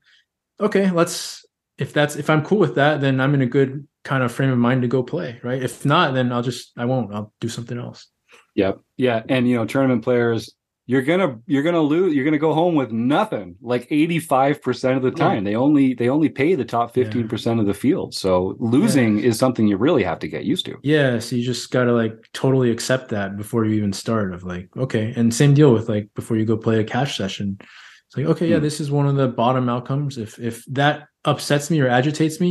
[0.59, 1.45] okay, let's
[1.79, 4.51] if that's if I'm cool with that, then I'm in a good kind of frame
[4.51, 5.63] of mind to go play, right?
[5.63, 7.13] If not, then I'll just I won't.
[7.13, 8.07] I'll do something else.
[8.55, 8.81] Yep.
[8.97, 9.23] Yeah.
[9.29, 10.55] And you know, tournament players,
[10.91, 15.11] you're gonna you're gonna lose you're gonna go home with nothing like 85% of the
[15.17, 15.25] Yeah.
[15.29, 15.45] time.
[15.45, 18.09] They only they only pay the top 15% of the field.
[18.15, 20.75] So losing is something you really have to get used to.
[20.83, 24.35] Yeah, so you just gotta like totally accept that before you even start.
[24.35, 27.59] Of like, okay, and same deal with like before you go play a cash session,
[28.07, 28.67] It's like, okay, yeah, Hmm.
[28.69, 30.19] this is one of the bottom outcomes.
[30.19, 32.51] If if that upsets me or agitates me,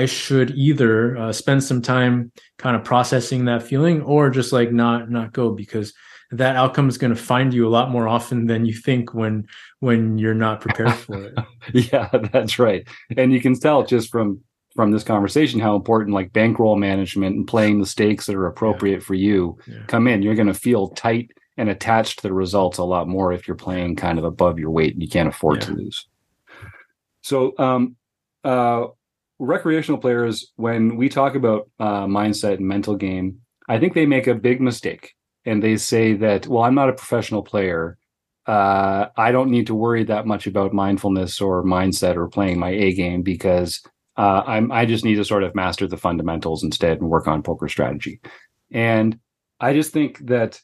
[0.00, 2.14] I should either uh, spend some time
[2.62, 5.88] kind of processing that feeling or just like not not go because
[6.32, 9.46] that outcome is going to find you a lot more often than you think when
[9.80, 11.34] when you're not prepared for it.
[11.92, 12.86] yeah, that's right.
[13.16, 14.40] And you can tell just from
[14.74, 19.02] from this conversation how important like bankroll management and playing the stakes that are appropriate
[19.02, 19.82] for you Yeah.
[19.86, 20.22] come in.
[20.22, 23.56] You're going to feel tight and attached to the results a lot more if you're
[23.56, 26.08] playing kind of above your weight and you can't afford to lose.
[27.20, 27.96] So, um,
[28.44, 28.86] uh,
[29.38, 34.26] recreational players, when we talk about uh, mindset and mental game, I think they make
[34.26, 37.98] a big mistake and they say that, well, I'm not a professional player.
[38.46, 42.70] Uh, I don't need to worry that much about mindfulness or mindset or playing my
[42.70, 43.80] A game because
[44.16, 47.42] uh, I'm I just need to sort of master the fundamentals instead and work on
[47.42, 48.20] poker strategy.
[48.70, 49.18] And
[49.60, 50.60] I just think that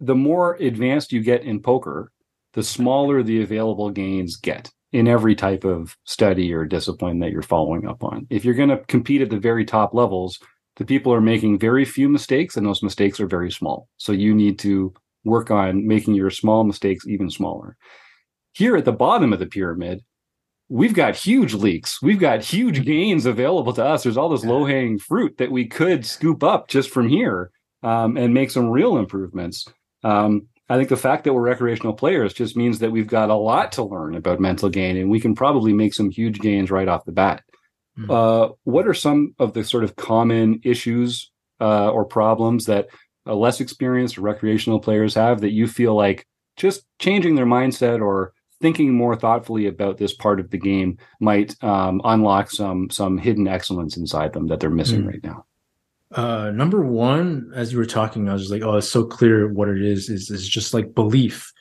[0.00, 2.12] the more advanced you get in poker,
[2.54, 7.42] the smaller the available gains get in every type of study or discipline that you're
[7.42, 8.26] following up on.
[8.30, 10.38] If you're going to compete at the very top levels,
[10.76, 13.88] the people are making very few mistakes and those mistakes are very small.
[13.96, 14.92] So you need to
[15.24, 17.76] work on making your small mistakes even smaller.
[18.52, 20.02] Here at the bottom of the pyramid,
[20.68, 22.00] we've got huge leaks.
[22.02, 24.02] We've got huge gains available to us.
[24.02, 27.50] There's all this low hanging fruit that we could scoop up just from here
[27.82, 29.66] um, and make some real improvements.
[30.04, 33.34] Um, I think the fact that we're recreational players just means that we've got a
[33.34, 36.88] lot to learn about mental gain, and we can probably make some huge gains right
[36.88, 37.44] off the bat.
[37.98, 38.10] Mm.
[38.10, 41.30] Uh, what are some of the sort of common issues
[41.60, 42.88] uh, or problems that
[43.24, 48.94] less experienced recreational players have that you feel like just changing their mindset or thinking
[48.94, 53.96] more thoughtfully about this part of the game might um, unlock some some hidden excellence
[53.96, 55.08] inside them that they're missing Mm.
[55.08, 55.44] right now?
[56.12, 59.52] Uh, number one, as you were talking, I was just like, oh, it's so clear
[59.52, 60.08] what it is.
[60.08, 61.52] Is is just like belief,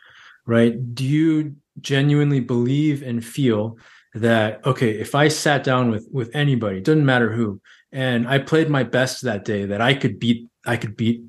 [0.45, 0.75] right?
[0.93, 3.77] Do you genuinely believe and feel
[4.15, 8.69] that okay, if I sat down with with anybody, doesn't matter who, and I played
[8.69, 11.23] my best that day, that I could beat I could beat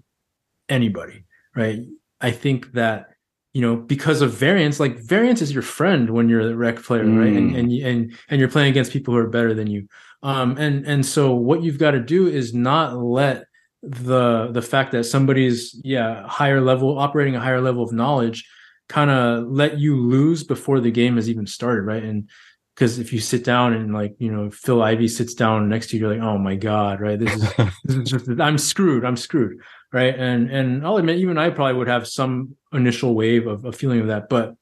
[0.68, 1.81] anybody, right?
[2.20, 3.09] I think that
[3.53, 7.05] you know because of variance, like variance is your friend when you're the rec player,
[7.05, 7.35] right?
[7.35, 7.59] And Mm.
[7.59, 9.87] and and and you're playing against people who are better than you
[10.22, 13.44] um and and so what you've got to do is not let
[13.83, 18.49] the the fact that somebody's yeah higher level operating a higher level of knowledge
[18.88, 22.29] kind of let you lose before the game has even started right and
[22.76, 25.96] because if you sit down and like you know phil ivey sits down next to
[25.96, 27.18] you you're like oh my god right?
[27.18, 27.52] This is
[27.84, 29.58] this is just i'm screwed i'm screwed
[29.92, 30.14] right?
[30.16, 34.00] And and i'll admit even i probably would have some initial wave of a feeling
[34.00, 34.54] of that but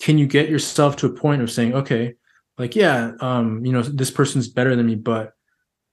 [0.00, 2.14] can you get yourself to a point of saying okay
[2.56, 5.32] like yeah um you know this person's better than me but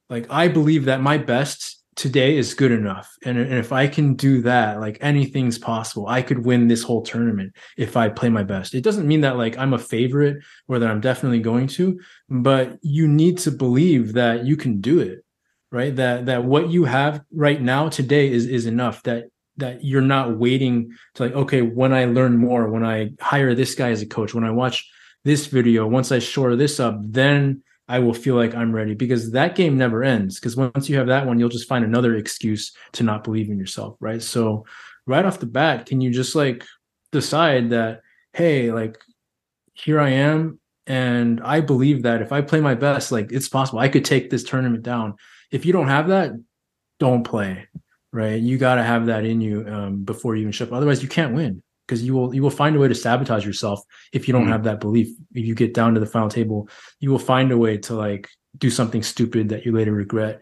[0.09, 3.15] like i believe that my best today is good enough.
[3.23, 6.07] And, and if i can do that like anything's possible.
[6.07, 8.73] I could win this whole tournament if i play my best.
[8.73, 12.77] It doesn't mean that like i'm a favorite or that i'm definitely going to but
[12.81, 15.25] you need to believe that you can do it
[15.75, 15.95] right?
[15.95, 19.25] That that what you have right now today is is enough that
[19.57, 23.73] that you're not waiting to like okay when i learn more when i hire this
[23.75, 24.89] guy as a coach when i watch
[25.23, 29.31] this video once i shore this up then i will feel like i'm ready because
[29.31, 32.73] that game never ends because once you have that one you'll just find another excuse
[32.91, 34.21] to not believe in yourself right?
[34.21, 34.65] So
[35.05, 36.65] right off the bat can you just like
[37.11, 38.01] decide that
[38.33, 38.97] hey like
[39.73, 43.79] here i am and i believe that if i play my best like it's possible
[43.79, 45.15] i could take this tournament down.
[45.51, 46.31] If you don't have that
[46.99, 47.67] don't play
[48.15, 48.41] right?
[48.41, 50.71] You got to have that in you um, before you even show up.
[50.71, 53.79] Otherwise you can't win because you will you will find a way to sabotage yourself
[54.13, 54.49] if you don't Mhm.
[54.51, 56.69] have that belief if you get down to the final table
[56.99, 60.41] you will find a way to like do something stupid that you later regret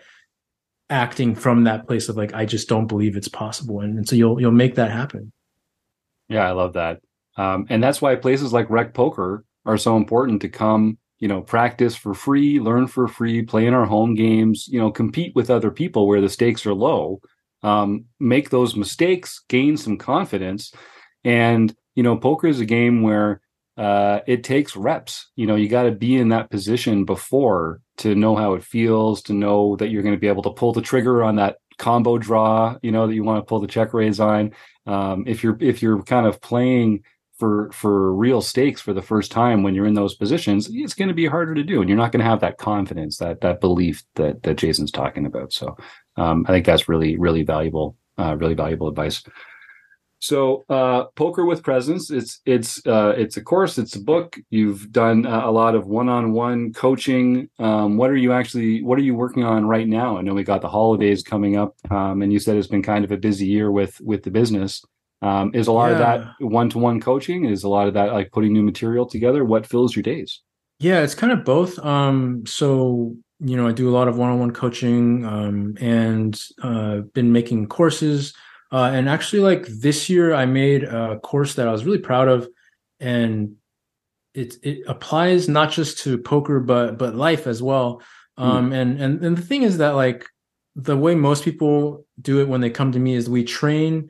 [0.90, 4.16] acting from that place of like i just don't believe it's possible and, and so
[4.16, 5.32] you'll you'll make that happen
[6.30, 7.02] Yeah, I love that.
[7.38, 11.42] Um, and that's why places like Rec Poker are so important to come, you know,
[11.42, 15.50] practice for free, learn for free, play in our home games, you know, compete with
[15.50, 17.20] other people where the stakes are low,
[17.64, 20.72] um, make those mistakes, gain some confidence.
[21.24, 23.42] And, you know, poker is a game where
[23.78, 25.32] uh, it takes reps.
[25.36, 29.22] You know, you got to be in that position before to know how it feels,
[29.24, 32.18] to know that you're going to be able to pull the trigger on that combo
[32.18, 34.52] draw, you know, that you want to pull the check raise on.
[34.86, 37.04] Um, if you're if you're kind of playing
[37.40, 41.08] for for real stakes for the first time when you're in those positions it's going
[41.08, 43.60] to be harder to do and you're not going to have that confidence that that
[43.60, 45.52] belief that that jason's talking about.
[45.52, 45.76] So
[46.16, 49.24] um, i think that's really really valuable uh, really valuable advice
[50.24, 54.92] so uh, poker with presence it's it's uh, it's a course it's a book you've
[54.92, 59.16] done uh, a lot of one-on-one coaching um, what are you actually what are you
[59.16, 62.40] working on right now i know we got the holidays coming up um, and you
[62.40, 64.82] said it's been kind of a busy year with with the business
[65.24, 67.46] Um, is a lot of that one to one coaching?
[67.46, 69.46] Is a lot of that like putting new material together?
[69.46, 70.42] What fills your days?
[70.80, 71.80] Yeah, it's kind of both.
[71.80, 77.32] Um, so you know, I do a lot of one-on-one coaching, um, and uh, been
[77.32, 78.34] making courses.
[78.74, 82.28] Uh, and actually, like this year, I made a course that I was really proud
[82.28, 82.48] of,
[83.00, 83.56] and
[84.34, 88.02] it it applies not just to poker but but life as well.
[88.36, 90.28] Um, and and and the thing is that like
[90.76, 94.10] the way most people do it when they come to me is we train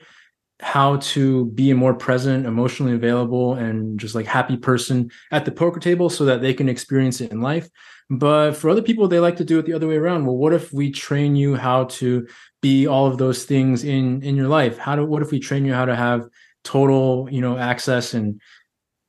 [0.59, 5.51] how to be a more present, emotionally available, and just like happy person at the
[5.51, 7.69] poker table so that they can experience it in life.
[8.09, 10.25] But for other people, they like to do it the other way around.
[10.25, 12.27] Well, what if we train you how to
[12.61, 14.77] be all of those things in in your life?
[14.77, 16.27] How do what if we train you how to have
[16.63, 18.39] total, you know, access and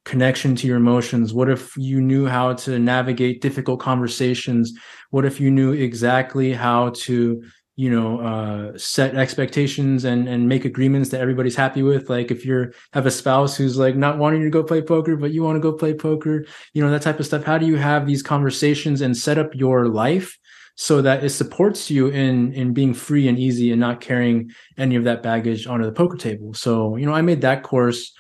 [0.05, 1.35] connection to your emotions?
[1.35, 4.73] What if you knew how to navigate difficult conversations?
[5.11, 7.43] What if you knew exactly how to
[7.77, 12.09] you know uh set expectations and and make agreements that everybody's happy with.
[12.09, 15.33] Like if you're have a spouse who's like not wanting to go play poker but
[15.33, 17.77] you want to go play poker you know that type of stuff how do you
[17.77, 20.39] have these conversations and set up your life
[20.77, 24.97] so that it supports you in in being free and easy and not carrying any
[24.97, 26.55] of that baggage onto the poker table?
[26.55, 28.13] So you know i made that course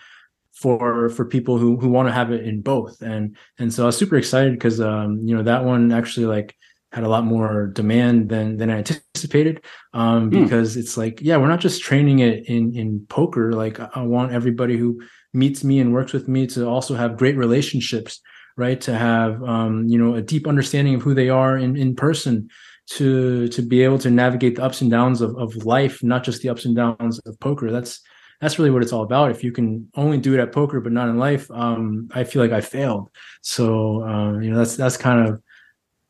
[0.55, 3.03] for for people who who want to have it in both.
[3.03, 6.57] And and so i was super excited because um you know that one actually like
[6.95, 9.65] had a lot more demand than than I anticipated.
[9.93, 10.43] Um, Hmm.
[10.43, 13.53] because it's like, yeah, we're not just training it in in poker.
[13.53, 15.01] Like, I I want everybody who
[15.33, 18.21] meets me and works with me to also have great relationships,
[18.57, 18.81] right?
[18.83, 22.49] To have um, you know, a deep understanding of who they are in in person,
[22.97, 26.43] to to be able to navigate the ups and downs of of life, not just
[26.43, 27.71] the ups and downs of poker.
[27.73, 28.01] That's
[28.41, 29.31] that's really what it's all about.
[29.31, 32.43] If you can only do it at poker but not in life, um, I feel
[32.43, 33.09] like I failed.
[33.43, 33.65] So
[34.05, 35.41] um, you know, that's that's kind of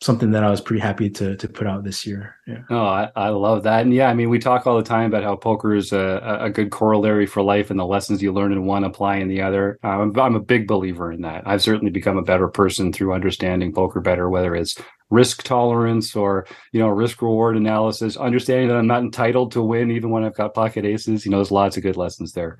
[0.04, 2.36] something that I was pretty happy to to put out this year.
[2.46, 2.62] Yeah.
[2.70, 3.82] Oh, I, I love that.
[3.82, 6.50] And yeah, I mean, we talk all the time about how poker is a, a
[6.50, 9.78] good corollary for life and the lessons you learn in one apply in the other.
[9.82, 11.42] Um, I'm, I'm a big believer in that.
[11.46, 14.78] I've certainly become a better person through understanding poker better, whether it's
[15.10, 19.90] risk tolerance or, you know, risk reward analysis, understanding that I'm not entitled to win
[19.90, 21.24] even when I've got pocket aces.
[21.24, 22.58] You know, there's lots of good lessons there.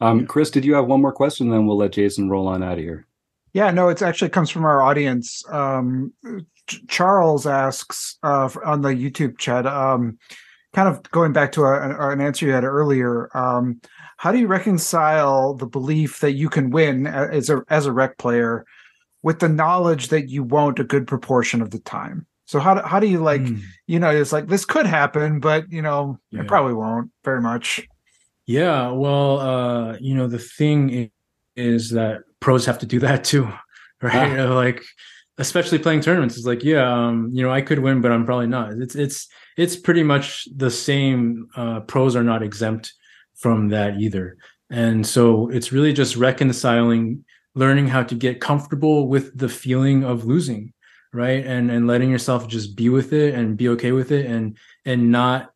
[0.00, 1.50] Um, Chris, did you have one more question?
[1.50, 3.06] Then we'll let Jason roll on out of here.
[3.52, 5.42] Yeah, no, it actually comes from our audience.
[5.48, 6.55] Um, Ch-
[6.88, 10.18] Charles asks uh, on the YouTube chat, um,
[10.74, 13.34] kind of going back to a, an answer you had earlier.
[13.36, 13.80] Um,
[14.18, 18.18] how do you reconcile the belief that you can win as a as a rec
[18.18, 18.64] player
[19.22, 22.26] with the knowledge that you won't a good proportion of the time?
[22.46, 23.60] So how do, how do you like Mm.
[23.86, 26.42] you know it's like this could happen, but you know Yeah.
[26.42, 27.86] it probably won't very much.
[28.46, 31.10] Yeah, well, uh, you know, the thing i-
[31.56, 33.52] is that pros have to do that too,
[34.02, 34.38] right?
[34.38, 34.84] Uh, Like,
[35.38, 38.46] especially playing tournaments, it's like, yeah, um, you know, I could win, but I'm probably
[38.46, 38.72] not.
[38.72, 41.48] It's it's it's pretty much the same.
[41.56, 42.94] Uh, pros are not exempt
[43.34, 44.38] from that either,
[44.70, 47.24] and so it's really just reconciling,
[47.54, 50.72] learning how to get comfortable with the feeling of losing,
[51.12, 51.44] right?
[51.44, 55.10] And and letting yourself just be with it and be okay with it, and and
[55.10, 55.52] not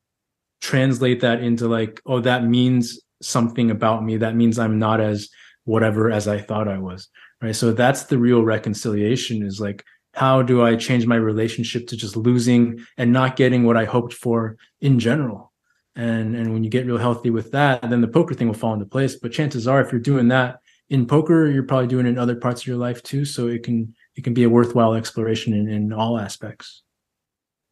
[0.60, 4.18] translate that into like, oh, that means something about me.
[4.18, 5.30] That means I'm not as
[5.64, 7.08] whatever as I thought I was.
[7.42, 7.56] Right.
[7.56, 12.16] So that's the real reconciliation is like, how do I change my relationship to just
[12.16, 15.52] losing and not getting what I hoped for in general?
[15.96, 18.74] And and when you get real healthy with that, then the poker thing will fall
[18.74, 19.16] into place.
[19.16, 22.36] But chances are, if you're doing that in poker, you're probably doing it in other
[22.36, 23.24] parts of your life too.
[23.24, 26.82] So it can it can be a worthwhile exploration in, in all aspects.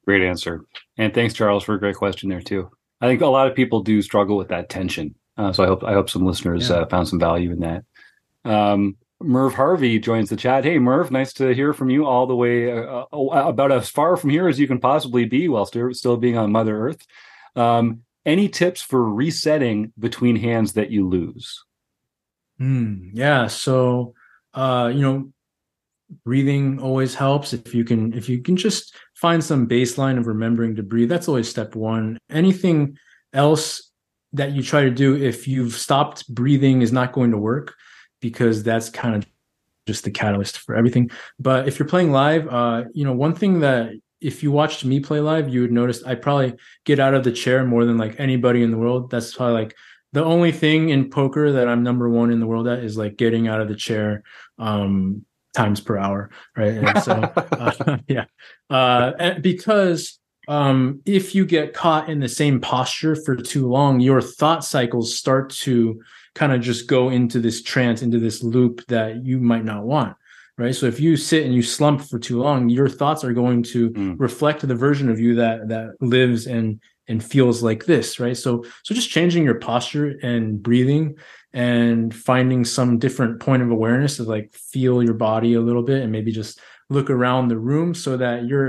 [0.06, 0.64] Great answer.
[0.96, 2.70] And thanks, Charles, for a great question there too.
[3.00, 5.14] I think a lot of people do struggle with that tension.
[5.36, 6.76] Uh, so I hope I hope some listeners Yeah.
[6.76, 7.84] uh, found some value in that.
[8.44, 10.64] Um, Merv Harvey joins the chat.
[10.64, 14.16] Hey, Merv, nice to hear from you all the way uh, uh, about as far
[14.16, 17.04] from here as you can possibly be while still still being on Mother Earth.
[17.56, 21.64] Um, any tips for resetting between hands that you lose?
[22.58, 23.10] Hmm.
[23.12, 23.46] yeah.
[23.46, 24.14] So,
[24.54, 25.32] uh, you know,
[26.24, 27.52] breathing always helps.
[27.52, 31.28] If you can, if you can just find some baseline of remembering to breathe, that's
[31.28, 32.18] always step one.
[32.30, 32.98] Anything
[33.32, 33.90] else
[34.32, 37.74] that you try to do, if you've stopped breathing, is not going to work
[38.20, 39.26] because that's kind of
[39.86, 41.10] just the catalyst for everything.
[41.38, 45.00] But if you're playing live, uh, you know, one thing that if you watched me
[45.00, 46.54] play live, you would notice I probably
[46.84, 49.10] get out of the chair more than like anybody in the world.
[49.10, 49.76] That's probably like
[50.12, 53.16] the only thing in poker that I'm number one in the world at is like
[53.16, 54.22] getting out of the chair
[54.58, 57.12] um times per hour right and so
[57.52, 58.24] uh, yeah
[58.70, 64.20] uh because um if you get caught in the same posture for too long your
[64.20, 66.00] thought cycles start to
[66.38, 70.12] kind of just go into this trance into this loop that you might not want
[70.62, 73.60] right so if you sit and you slump for too long your thoughts are going
[73.74, 74.14] to Mm.
[74.28, 75.86] reflect the version of you that that
[76.16, 76.66] lives and
[77.10, 78.36] and feels like this, right?
[78.44, 78.50] So
[78.84, 81.04] so just changing your posture and breathing
[81.54, 86.02] and finding some different point of awareness to like feel your body a little bit
[86.02, 86.60] and maybe just
[86.90, 88.64] look around the room so that your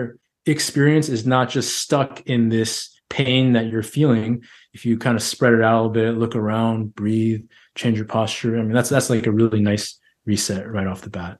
[0.46, 2.72] experience is not just stuck in this
[3.10, 4.32] pain that you're feeling
[4.74, 7.42] if you kind of spread it out a little bit look around breathe
[7.76, 10.00] change your posture i mean that's that's like a really nice
[10.30, 11.40] reset right off the bat.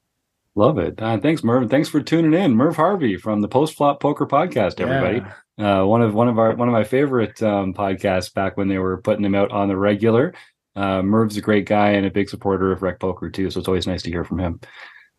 [0.56, 1.02] Love it.
[1.02, 2.56] Uh, thanks merv thanks for tuning in.
[2.56, 5.22] Merv harvey from the post flop poker podcast everybody.
[5.58, 5.82] Yeah.
[5.82, 8.80] uh, one of one of our one of my favorite um, podcasts back when they
[8.80, 10.34] were putting them out on the regular.
[10.76, 13.68] Uh, merv's a great guy and a big supporter of rec poker too so it's
[13.68, 14.60] always nice to hear from him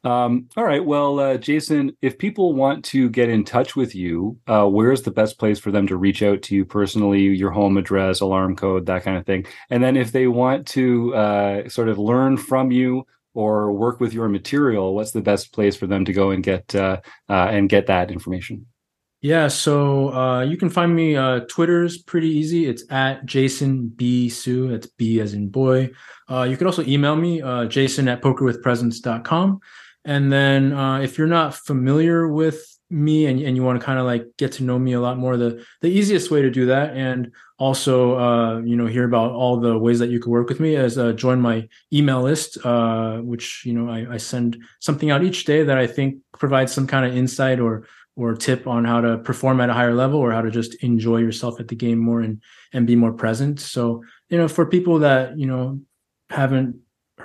[0.03, 0.85] um, all right.
[0.85, 5.11] Well, uh, Jason, if people want to get in touch with you, uh, where's the
[5.11, 8.87] best place for them to reach out to you personally, your home address, alarm code,
[8.87, 9.47] that kind of thing?
[9.69, 14.15] And then if they want to uh, sort of learn from you or work with
[14.15, 17.69] your material, what's the best place for them to go and get uh, uh, and
[17.69, 18.67] get that information?
[19.21, 21.15] Yeah, so uh, you can find me.
[21.47, 22.65] Twitter's pretty easy.
[22.65, 24.69] It's at Jason B Su.
[24.69, 25.91] That's B as in boy.
[26.31, 29.61] You can also email me, Jason at pokerwithpresence.com.
[30.05, 33.99] And then uh, if you're not familiar with me and, and you want to kind
[33.99, 36.67] of like get to know me a lot more, the the easiest way to do
[36.67, 40.49] that and also uh, you know hear about all the ways that you could work
[40.49, 44.57] with me is uh, join my email list, uh, which you know I, I send
[44.81, 47.87] something out each day that I think provides some kind of insight or
[48.17, 51.19] or tip on how to perform at a higher level or how to just enjoy
[51.19, 52.43] yourself at the game more and
[52.73, 53.61] and be more present.
[53.61, 55.81] So you know for people that you know
[56.31, 56.77] haven't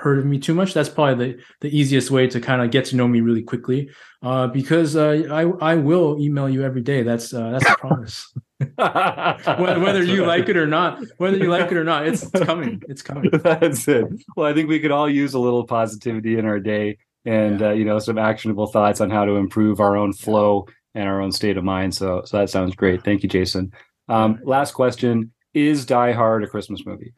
[0.06, 2.86] heard of me too much, that's probably the, the easiest way to kind of get
[2.86, 3.89] to know me really quickly.
[4.22, 7.01] Uh, because uh, I I will email you every day.
[7.01, 8.32] That's uh, that's a promise.
[8.76, 12.45] whether, whether you like it or not, whether you like it or not, it's, it's
[12.45, 12.82] coming.
[12.88, 13.30] It's coming.
[13.32, 14.06] That's it.
[14.38, 17.70] Well, I think we could all use a little positivity in our day, and yeah.
[17.70, 21.20] uh, you know, some actionable thoughts on how to improve our own flow and our
[21.20, 21.93] own state of mind.
[21.93, 23.03] So, so that sounds great.
[23.03, 23.74] Thank you, Jason.
[24.08, 27.14] Um, last question: Is Die Hard a Christmas movie?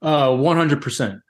[0.00, 1.20] Uh, one hundred percent.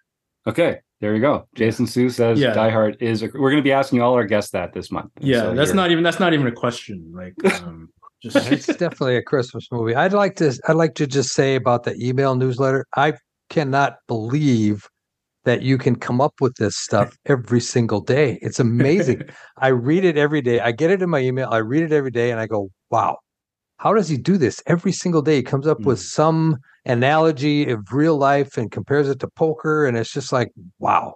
[0.47, 1.47] Okay, there you go.
[1.55, 2.53] Jason Su says yeah.
[2.53, 3.23] Die Hard is.
[3.23, 5.11] A, we're going to be asking all our guests that this month.
[5.21, 7.13] Yeah, so that's not even that's not even a question.
[7.15, 7.89] Like, um,
[8.23, 9.95] just it's definitely a Christmas movie.
[9.95, 10.59] I'd like to.
[10.67, 12.85] I'd like to just say about the email newsletter.
[12.97, 13.15] I
[13.49, 14.89] cannot believe
[15.45, 18.39] that you can come up with this stuff every single day.
[18.43, 19.23] It's amazing.
[19.59, 20.59] I read it every day.
[20.59, 21.49] I get it in my email.
[21.51, 23.19] I read it every day, and I go, "Wow,
[23.79, 25.37] how does he do this every single day?
[25.37, 25.87] He comes up mm.
[25.87, 29.87] with some analogy of real life and compares it to poker.
[29.87, 31.15] And it's just like, wow,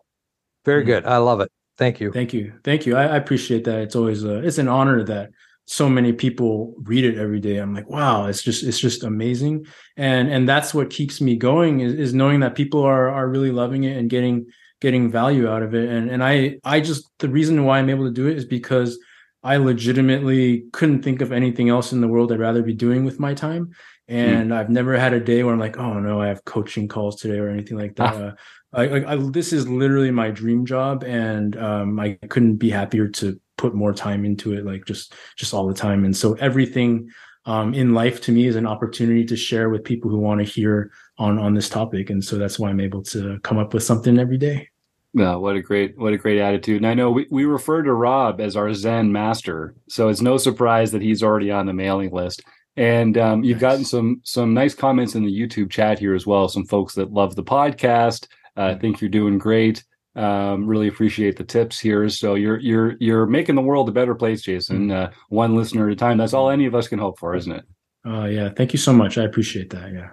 [0.64, 0.86] very mm.
[0.86, 1.04] good.
[1.04, 1.50] I love it.
[1.76, 2.12] Thank you.
[2.12, 2.52] Thank you.
[2.64, 2.96] Thank you.
[2.96, 3.80] I, I appreciate that.
[3.80, 5.30] It's always a, it's an honor that
[5.64, 7.56] so many people read it every day.
[7.56, 9.66] I'm like, wow, it's just, it's just amazing.
[9.96, 13.50] And, and that's what keeps me going is, is knowing that people are, are really
[13.50, 14.46] loving it and getting,
[14.80, 15.88] getting value out of it.
[15.88, 18.98] And, and I, I just, the reason why I'm able to do it is because
[19.42, 23.18] I legitimately couldn't think of anything else in the world I'd rather be doing with
[23.18, 23.72] my time.
[24.08, 24.14] Hmm.
[24.14, 24.56] And mm.
[24.56, 27.38] I've never had a day where I'm like, oh no, I have coaching calls today
[27.38, 28.14] or anything like that.
[28.14, 28.18] Ah.
[28.18, 28.32] Uh,
[28.74, 33.06] I, I, I, this is literally my dream job, and um, I couldn't be happier
[33.06, 36.06] to put more time into it, like just just all the time.
[36.06, 37.10] And so everything
[37.44, 40.46] um, in life to me is an opportunity to share with people who want to
[40.50, 42.08] hear on on this topic.
[42.08, 44.68] And so that's why I'm able to come up with something every day.
[45.14, 46.78] No, what a great what a great attitude.
[46.78, 50.38] And I know we, we refer to Rob as our Zen master, so it's no
[50.38, 52.42] surprise that he's already on the mailing list.
[52.76, 53.60] And um, you've nice.
[53.60, 56.48] gotten some some nice comments in the YouTube chat here as well.
[56.48, 58.28] Some folks that love the podcast.
[58.56, 58.80] I uh, mm-hmm.
[58.80, 59.84] think you're doing great.
[60.14, 62.08] Um, really appreciate the tips here.
[62.08, 64.88] So you're you're you're making the world a better place, Jason.
[64.88, 65.12] Mm-hmm.
[65.12, 66.16] Uh, one listener at a time.
[66.16, 67.64] That's all any of us can hope for, isn't it?
[68.06, 69.18] Oh uh, yeah, thank you so much.
[69.18, 69.92] I appreciate that.
[69.92, 70.10] Yeah.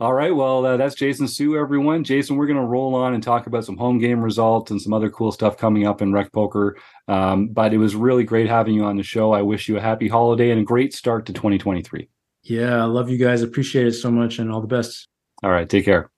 [0.00, 0.34] All right.
[0.34, 2.02] Well, uh, that's Jason Su, everyone.
[2.02, 4.92] Jason, we're going to roll on and talk about some home game results and some
[4.92, 6.76] other cool stuff coming up in Rec Poker.
[7.06, 9.32] Um, but it was really great having you on the show.
[9.32, 12.08] I wish you a happy holiday and a great start to 2023.
[12.42, 13.42] Yeah, I love you guys.
[13.42, 15.06] Appreciate it so much and all the best.
[15.44, 15.68] All right.
[15.68, 16.10] Take care.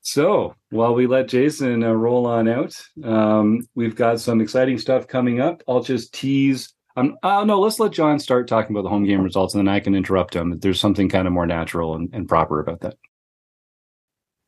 [0.00, 5.06] So while we let Jason uh, roll on out, um, we've got some exciting stuff
[5.06, 5.62] coming up.
[5.68, 6.74] I'll just tease.
[6.96, 9.72] Um, uh, no, let's let John start talking about the home game results, and then
[9.72, 10.58] I can interrupt him.
[10.58, 12.96] There's something kind of more natural and, and proper about that.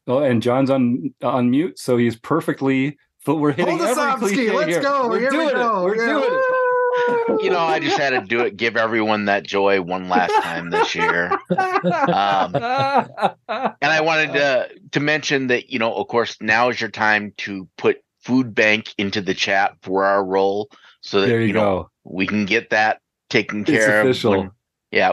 [0.06, 2.98] Oh, and John's on on mute, so he's perfectly.
[3.24, 4.82] But we're hitting Hold every cliche Let's here.
[4.82, 5.08] go.
[5.08, 5.80] We're here doing we go.
[5.80, 5.84] it.
[5.84, 6.12] We're yeah.
[6.12, 6.44] doing it.
[7.40, 10.70] You know, I just had to do it, give everyone that joy one last time
[10.70, 11.32] this year.
[11.50, 16.90] Um, and I wanted to to mention that you know, of course, now is your
[16.90, 21.48] time to put food bank into the chat for our role, so that there you,
[21.48, 21.60] you go.
[21.60, 24.32] know we can get that taken care it's official.
[24.32, 24.38] of.
[24.38, 24.50] When,
[24.92, 25.12] yeah,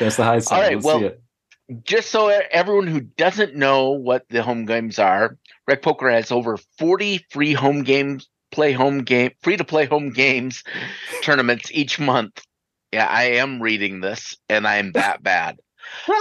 [0.00, 0.56] that's the high side.
[0.56, 1.10] All right, Let's well,
[1.82, 6.58] just so everyone who doesn't know what the home games are, Rec Poker has over
[6.78, 10.62] 40 free home games, play home game, free to play home games
[11.22, 12.42] tournaments each month.
[12.92, 15.58] Yeah, I am reading this and I am that bad.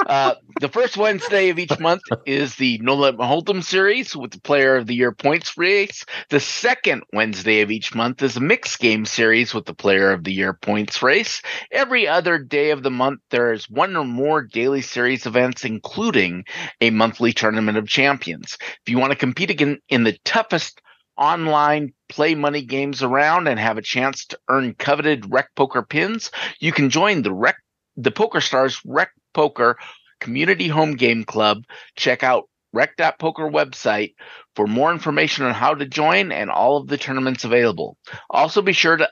[0.08, 4.40] Uh, the first Wednesday of each month is the No Limit Hold'em series with the
[4.42, 6.06] Player of the Year points race.
[6.30, 10.24] The second Wednesday of each month is a mixed game series with the Player of
[10.24, 11.42] the Year points race.
[11.72, 16.46] Every other day of the month, there is one or more daily series events, including
[16.82, 18.58] a monthly tournament of champions.
[18.62, 20.82] If you want to compete again in the toughest
[21.18, 26.32] online play money games around and have a chance to earn coveted rec poker pins,
[26.60, 27.58] you can join the rec
[27.96, 29.78] the Poker Stars Rec Poker
[30.20, 31.64] Community Home Game Club.
[31.96, 34.16] Check out rec.poker website
[34.56, 37.98] for more information on how to join and all of the tournaments available.
[38.30, 39.10] Also be sure to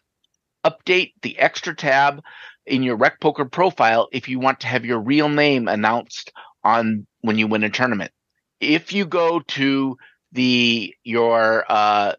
[0.65, 2.21] update the extra tab
[2.65, 6.31] in your rec poker profile if you want to have your real name announced
[6.63, 8.11] on when you win a tournament.
[8.59, 9.97] If you go to
[10.31, 12.13] the your uh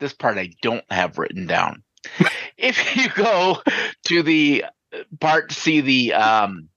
[0.00, 1.82] this part I don't have written down.
[2.56, 3.62] if you go
[4.06, 4.64] to the
[5.20, 6.68] part to see the um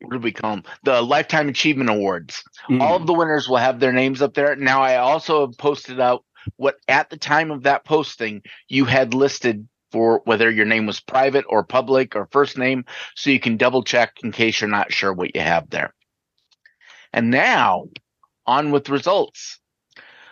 [0.00, 0.64] what do we call them?
[0.84, 2.44] The Lifetime Achievement Awards.
[2.68, 2.80] Mm.
[2.80, 4.54] All of the winners will have their names up there.
[4.54, 6.24] Now, I also have posted out
[6.56, 11.00] what at the time of that posting you had listed for whether your name was
[11.00, 12.84] private or public or first name,
[13.14, 15.94] so you can double check in case you're not sure what you have there.
[17.12, 17.88] And now,
[18.46, 19.58] on with results.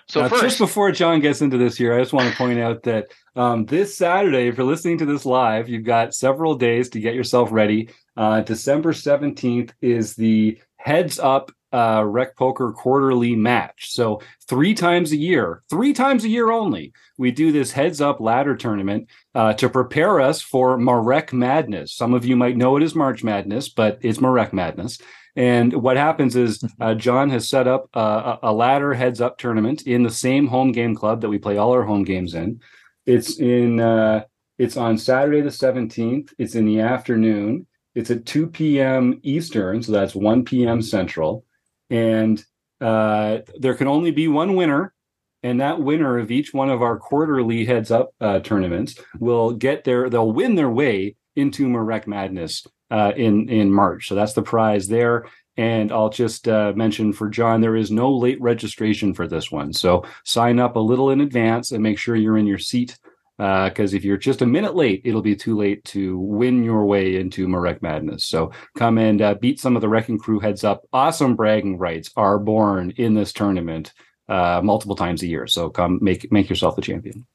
[0.09, 2.59] So Now, first, just before John gets into this here, I just want to point
[2.59, 6.91] out that um, this Saturday, if you're listening to this live, you've got several days
[6.91, 7.89] to get yourself ready.
[8.17, 13.91] Uh, December 17th is the Heads Up uh, Rec Poker Quarterly Match.
[13.91, 18.21] So, three times a year, three times a year only, we do this Heads Up
[18.21, 21.93] Ladder Tournament uh, to prepare us for Marek Madness.
[21.93, 24.99] Some of you might know it as March Madness, but it's Marek Madness.
[25.37, 29.83] And what happens is uh, John has set up uh, a ladder heads up tournament
[29.83, 32.61] in the same home game club that we play all our home games in.
[33.05, 34.25] It's in uh,
[34.59, 36.33] it's on Saturday the seventeenth.
[36.39, 37.67] It's in the afternoon.
[37.97, 39.19] It's at two p.m.
[39.23, 40.81] Eastern, so that's one p.m.
[40.83, 41.45] Central.
[41.91, 42.45] And
[42.81, 44.95] uh, there can only be one winner,
[45.43, 49.83] and that winner of each one of our quarterly heads up uh, tournaments will get
[49.83, 54.09] their they'll win their way into Marek Madness uh, in in March.
[54.09, 55.27] So that's the prize there.
[55.57, 59.73] And I'll just uh, mention for John, there is no late registration for this one.
[59.73, 62.99] So sign up a little in advance and make sure you're in your seat.
[63.37, 67.17] Because if you're just a minute late, it'll be too late to win your way
[67.17, 68.25] into Marek Madness.
[68.27, 70.85] So come and uh, beat some of the Wrecking Crew heads up.
[70.93, 73.93] Awesome bragging rights are born in this tournament
[74.29, 75.49] uh, multiple times a year.
[75.49, 77.27] So come make make yourself the champion.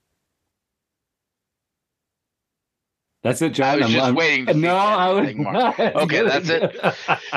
[3.24, 3.68] That's it, John.
[3.68, 5.80] I was I'm- just I'm- waiting to no, I was not.
[5.80, 6.76] Okay, that's it.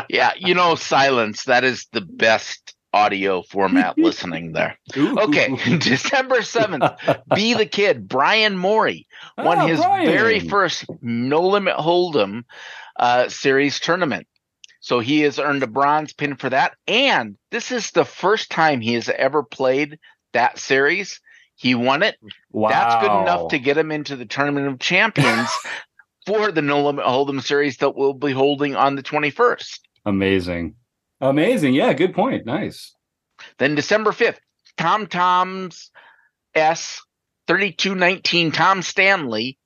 [0.08, 1.44] Yeah, you know, silence.
[1.44, 4.78] That is the best audio format listening there.
[4.96, 5.18] Ooh.
[5.18, 9.06] Okay, December 7th, Be the Kid, Brian Morey
[9.38, 10.06] won Ah, his Brian.
[10.06, 12.44] very first No Limit Hold'em
[13.00, 14.26] uh, series tournament.
[14.80, 16.74] So he has earned a bronze pin for that.
[16.86, 19.98] And this is the first time he has ever played
[20.32, 21.20] that series.
[21.62, 22.16] He won it.
[22.50, 22.70] Wow.
[22.70, 25.48] That's good enough to get him into the Tournament of Champions
[26.26, 29.78] for the No Limit Hold'em series that we'll be holding on the 21st.
[30.04, 30.74] Amazing.
[31.20, 31.74] Amazing.
[31.74, 32.46] Yeah, good point.
[32.46, 32.96] Nice.
[33.58, 34.38] Then December 5th,
[34.76, 35.92] Tom Tom's
[36.52, 37.00] S
[37.46, 39.56] 3219 Tom Stanley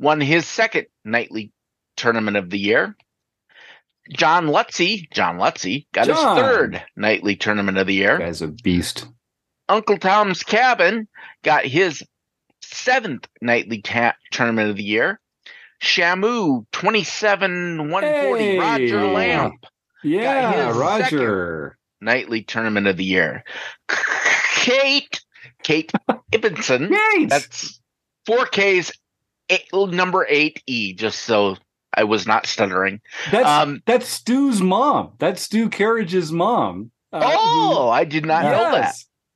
[0.00, 1.52] won his second nightly
[1.96, 2.96] tournament of the year.
[4.10, 6.36] John Lutzy, John Lutzy got John.
[6.36, 8.18] his third nightly tournament of the year.
[8.18, 9.06] Guy's a beast.
[9.72, 11.08] Uncle Tom's Cabin
[11.42, 12.04] got his
[12.60, 15.18] seventh nightly ta- tournament of the year.
[15.82, 18.58] Shamu 27 140 Hey.
[18.58, 19.54] Roger Lamp
[20.04, 21.78] Yeah, his Roger.
[22.02, 23.44] nightly tournament of the year.
[24.56, 25.20] Kate
[25.62, 25.90] Kate
[26.32, 27.26] Ibbenson Yay!
[27.26, 27.80] that's
[28.28, 28.92] 4K's
[29.48, 31.56] eight, number 8E just so
[31.94, 33.00] I was not stuttering.
[33.30, 35.12] That's Um that's Stu's mom.
[35.18, 36.90] That's Stu Carriage's mom.
[37.12, 38.94] uh, who- oh, I did not know that.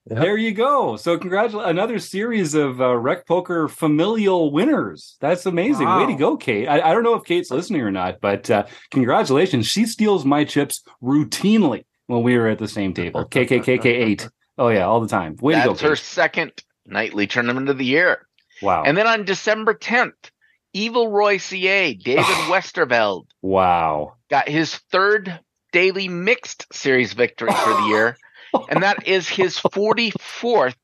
[0.09, 0.16] Yes.
[0.16, 0.24] Yep.
[0.24, 0.96] There you go.
[0.96, 1.70] So congratulations.
[1.70, 5.16] Another series of uh, Rec Poker familial winners.
[5.20, 5.86] That's amazing.
[5.88, 6.68] Way to go, Kate.
[6.68, 9.66] I, I don't know if Kate's listening or not, but uh, congratulations.
[9.66, 13.24] She steals my chips routinely when we were at the same table.
[13.24, 14.30] KKKK8.
[14.59, 15.36] Oh, yeah, all the time.
[15.40, 15.68] Way to go.
[15.70, 16.52] That's her second
[16.86, 18.26] nightly tournament of the year.
[18.62, 18.84] Wow.
[18.84, 20.30] And then on December 10th,
[20.72, 24.14] Evil Roy CA, David Westerveld, wow.
[24.30, 25.40] got his third
[25.72, 28.16] daily mixed series victory for the year,
[28.68, 30.74] and that is his 44th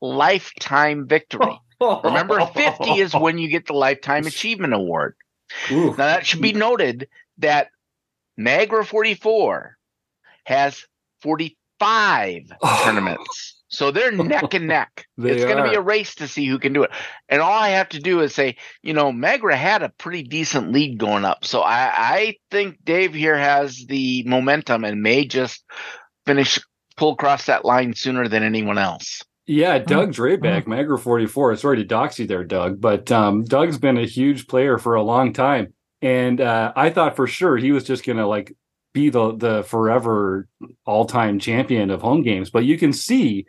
[0.00, 1.58] lifetime victory.
[1.80, 5.14] Remember, 50 is when you get the Lifetime Achievement Award.
[5.70, 5.90] Ooh.
[5.90, 7.08] Now, that should be noted
[7.38, 7.68] that
[8.36, 9.76] Niagara 44
[10.44, 10.84] has
[11.22, 12.80] 40 five Oh.
[12.84, 13.62] tournaments.
[13.68, 15.06] So they're neck and neck.
[15.18, 16.90] They it's going to be a race to see who can do it.
[17.28, 20.72] And all I have to do is say, you know, Magra had a pretty decent
[20.72, 21.44] lead going up.
[21.44, 25.64] So I, I think Dave here has the momentum and may just
[26.26, 26.58] finish,
[26.98, 29.22] pull across that line sooner than anyone else.
[29.46, 31.56] Yeah, Doug Drabeck, Magger 44.
[31.56, 35.02] Sorry to dox you there, Doug, but um, Doug's been a huge player for a
[35.02, 35.72] long time.
[36.02, 38.54] And uh, I thought for sure he was just going to like
[38.92, 40.46] be the, the forever
[40.84, 42.50] all time champion of home games.
[42.50, 43.46] But you can see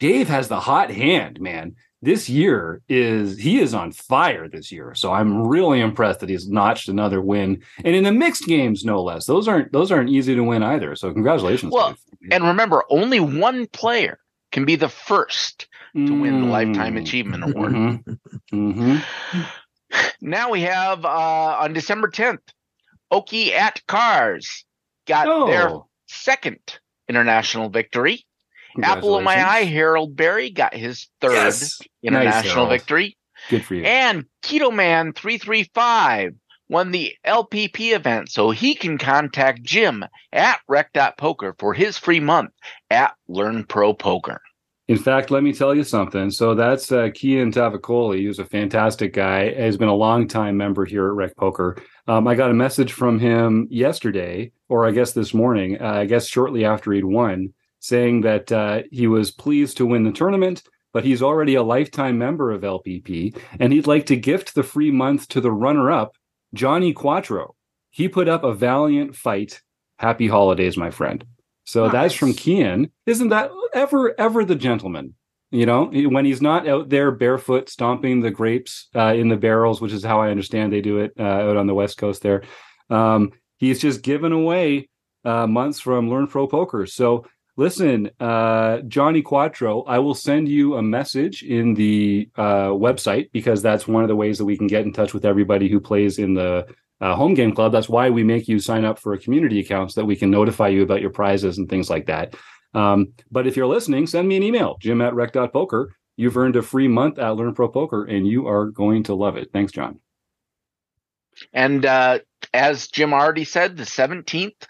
[0.00, 1.76] Dave has the hot hand, man.
[2.00, 4.94] This year is he is on fire this year.
[4.94, 7.62] So I'm really impressed that he's notched another win.
[7.84, 9.26] And in the mixed games, no less.
[9.26, 10.94] Those aren't those aren't easy to win either.
[10.94, 11.72] So congratulations.
[11.72, 12.30] Well, Dave.
[12.32, 14.18] And remember, only one player
[14.52, 17.02] can be the first to win the Lifetime Mm.
[17.02, 17.72] Achievement Award.
[17.72, 18.18] Mhm.
[18.52, 19.04] Mhm.
[20.20, 21.08] Now we have uh,
[21.60, 22.40] on December 10th,
[23.10, 24.64] Oki at Cars
[25.06, 26.58] got their Oh, second
[27.08, 28.26] international victory.
[28.82, 29.64] Apple of my eye.
[29.64, 31.78] Harold Berry got his third Yes.
[32.02, 32.70] international Harold.
[32.70, 33.16] victory.
[33.50, 33.84] Good for you.
[33.84, 36.34] And Keto Man 335
[36.68, 42.50] won the LPP event, so he can contact Jim at rec.poker for his free month
[42.90, 44.40] at Learn Pro Poker.
[44.88, 46.30] In fact, let me tell you something.
[46.30, 49.52] So that's uh, Kian Tavicoli, who's a fantastic guy.
[49.52, 51.76] Has been a long time member here at Rec Poker.
[52.06, 55.80] Um, I got a message from him yesterday, or I guess this morning.
[55.80, 60.04] Uh, I guess shortly after he'd won, saying that uh, he was pleased to win
[60.04, 60.62] the tournament,
[60.92, 64.90] but he's already a lifetime member of LPP, and he'd like to gift the free
[64.90, 66.16] month to the runner-up,
[66.54, 67.54] Johnny Quattro.
[67.90, 69.62] He put up a valiant fight.
[69.98, 71.24] Happy holidays, my friend.
[71.64, 72.38] So that's from Nice.
[72.38, 72.90] Kian.
[73.06, 75.14] Isn't that ever, ever the gentleman?
[75.50, 79.80] You know, when he's not out there barefoot stomping the grapes uh, in the barrels,
[79.80, 82.42] which is how I understand they do it uh, out on the West Coast there.
[82.90, 84.88] Um, he's just given away
[85.24, 86.86] uh, months from Learn Pro Poker.
[86.86, 87.24] So
[87.58, 93.60] listen, uh, Johnny Quattro, I will send you a message in the uh, website because
[93.60, 96.20] that's one of the ways that we can get in touch with everybody who plays
[96.20, 96.66] in the
[97.00, 97.72] uh, home game club.
[97.72, 100.30] That's why we make you sign up for a community account so that we can
[100.30, 102.36] notify you about your prizes and things like that.
[102.74, 105.92] Um, but if you're listening, send me an email, jim at rec.poker.
[106.16, 109.36] You've earned a free month at Learn Pro Poker and you are going to love
[109.36, 109.50] it.
[109.52, 109.98] Thanks, John.
[111.52, 112.20] And uh,
[112.54, 114.66] as Jim already said, the 17th,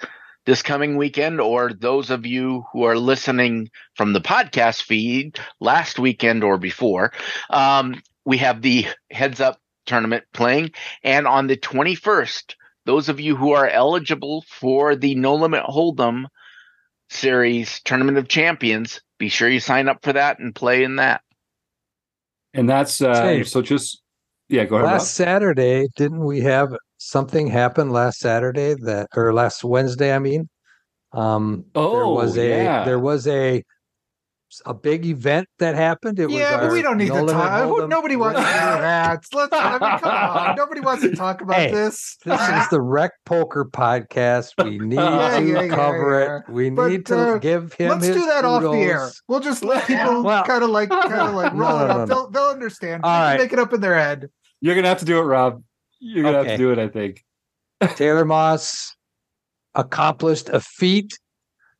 [0.49, 5.99] this coming weekend, or those of you who are listening from the podcast feed last
[5.99, 7.12] weekend or before,
[7.51, 10.70] um, we have the heads up tournament playing.
[11.05, 12.55] And on the 21st,
[12.86, 16.24] those of you who are eligible for the No Limit Hold'em
[17.11, 21.20] series Tournament of Champions, be sure you sign up for that and play in that.
[22.55, 24.01] And that's uh, Say, so just,
[24.49, 24.86] yeah, go ahead.
[24.86, 24.92] Rob.
[24.94, 30.49] last Saturday, didn't we have something happened last Saturday that or last Wednesday, I mean?
[31.12, 32.84] Um there Oh, was a yeah.
[32.84, 33.64] there was a
[34.64, 36.18] a big event that happened.
[36.18, 37.68] It yeah, was but we don't need No to talk.
[37.68, 39.22] who- Nobody wants to do that.
[39.34, 39.53] Let's.
[39.53, 40.57] I mean, come on.
[40.62, 42.16] Nobody wants to talk about Hey, this.
[42.24, 44.53] This is the Rec Poker podcast.
[44.64, 46.36] We need Yeah, to yeah, yeah, cover yeah.
[46.38, 46.53] it.
[46.53, 47.90] We But, need to uh, give him.
[47.90, 49.11] Let's his do that off the air.
[49.28, 51.90] We'll just let people Well- kind of like, kind of like No, roll no, it
[51.90, 51.96] up.
[51.99, 52.07] no.
[52.07, 53.03] They'll, they'll understand.
[53.05, 53.40] All They can right.
[53.44, 54.30] Make it up in their head.
[54.62, 55.62] You're going to have to do it, Rob.
[56.01, 57.24] You're going to have to do it, I think.
[57.96, 58.94] Taylor Moss
[59.74, 61.12] accomplished a feat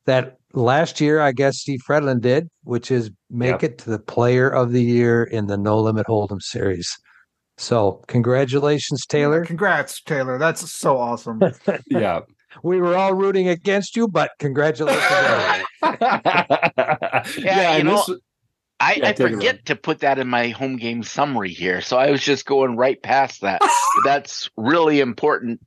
[0.07, 4.49] that last year, I guess Steve Fredlin did, which is make it to the player
[4.49, 6.97] of the year in the No Limit Hold'em series.
[7.57, 9.45] So, congratulations, Taylor.
[9.45, 10.39] Congrats, Taylor.
[10.39, 11.41] That's so awesome.
[11.91, 12.21] Yeah.
[12.63, 15.03] We were all rooting against you, but congratulations.
[15.13, 15.65] anyway.
[17.39, 18.19] yeah, you know, this-
[18.81, 22.11] I, Yeah, I forget to put that in my home game summary here, so I
[22.11, 23.61] was just going right past that.
[23.61, 23.71] But
[24.05, 25.61] That's really important,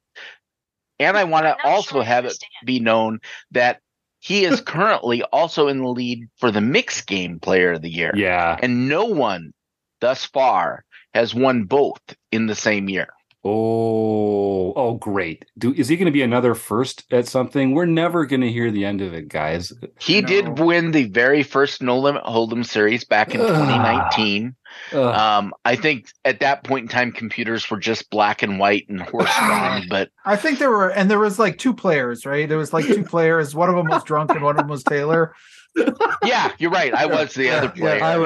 [1.00, 3.20] and I want to also sure I have it be known
[3.52, 3.80] that
[4.20, 8.14] he is currently also in the lead for the mixed game player of the year,
[8.16, 8.58] yeah.
[8.62, 9.54] and no one
[10.00, 12.02] thus far has won both
[12.32, 13.10] in the same year.
[13.44, 15.46] Oh, oh, great.
[15.58, 17.74] Do is he going to be another first at something?
[17.74, 19.74] We're never going to hear the end of it, guys.
[20.00, 20.28] He No.
[20.28, 23.48] did win the very first No Limit Hold'em series back in Ugh.
[23.48, 24.56] 2019.
[24.94, 24.98] Ugh.
[24.98, 29.02] Um, I think at that point in time, computers were just black and white and
[29.02, 32.48] horse drawn, but I think there were, and there was like two players, right?
[32.48, 33.56] There was like two players.
[33.56, 35.34] One of them was drunk, and one of them was Taylor.
[36.24, 36.94] yeah, you're right.
[36.94, 38.04] I was the other Yeah, player.
[38.04, 38.18] I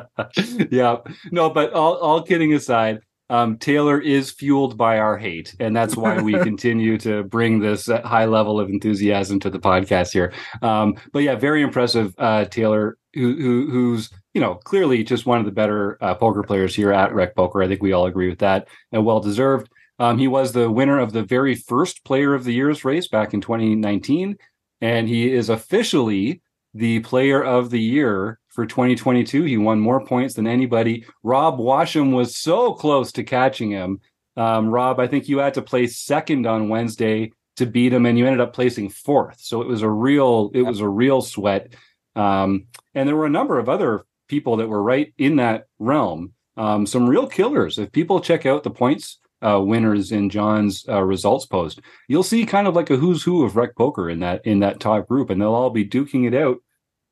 [0.70, 0.98] yeah.
[1.30, 5.96] No, but all, all kidding aside, um, Taylor is fueled by our hate, and that's
[5.96, 10.32] why we continue to bring this uh, high level of enthusiasm to the podcast here.
[10.62, 15.40] Um, but yeah, very impressive, uh, Taylor, who, who who's you know clearly just one
[15.40, 17.62] of the better uh, poker players here at Rec Poker.
[17.62, 19.70] I think we all agree with that, and well deserved.
[19.98, 23.34] Um, he was the winner of the very first Player of the Year's race back
[23.34, 24.36] in 2019,
[24.80, 26.42] and he is officially
[26.74, 29.44] the Player of the Year for 2022.
[29.44, 31.04] He won more points than anybody.
[31.22, 34.00] Rob Washam was so close to catching him.
[34.36, 38.18] Um, Rob, I think you had to place second on Wednesday to beat him, and
[38.18, 39.38] you ended up placing fourth.
[39.40, 41.74] So it was a real, it was a real sweat.
[42.16, 46.32] Um, and there were a number of other people that were right in that realm.
[46.56, 47.78] Um, some real killers.
[47.78, 52.46] If people check out the points uh, winners in John's uh, results post, you'll see
[52.46, 55.28] kind of like a who's who of rec poker in that in that top group,
[55.28, 56.56] and they'll all be duking it out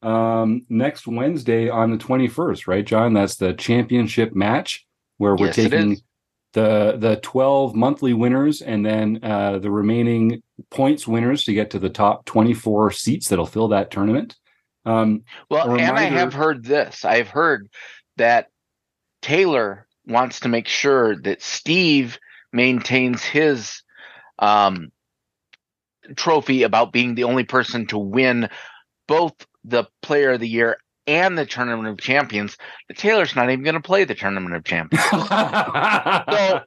[0.05, 3.14] um, next Wednesday on the 21st, right, John?
[3.14, 4.86] That's the championship match
[5.18, 5.96] where we're Yes, taking
[6.52, 11.78] the the 12 monthly winners and then uh, the remaining points winners to get to
[11.78, 14.36] the top 24 seats that'll fill that tournament.
[14.86, 17.05] Um, Well, A and I have heard this.
[17.05, 17.68] I've heard
[18.16, 18.48] that
[19.22, 22.18] Taylor wants to make sure that Steve
[22.52, 23.82] maintains his
[24.38, 24.92] um,
[26.16, 28.48] trophy about being the only person to win
[29.09, 29.34] both
[29.64, 32.56] the Player of the Year and the Tournament of Champions.
[32.88, 35.04] That Taylor's not even going to play the Tournament of Champions.
[35.10, 36.60] so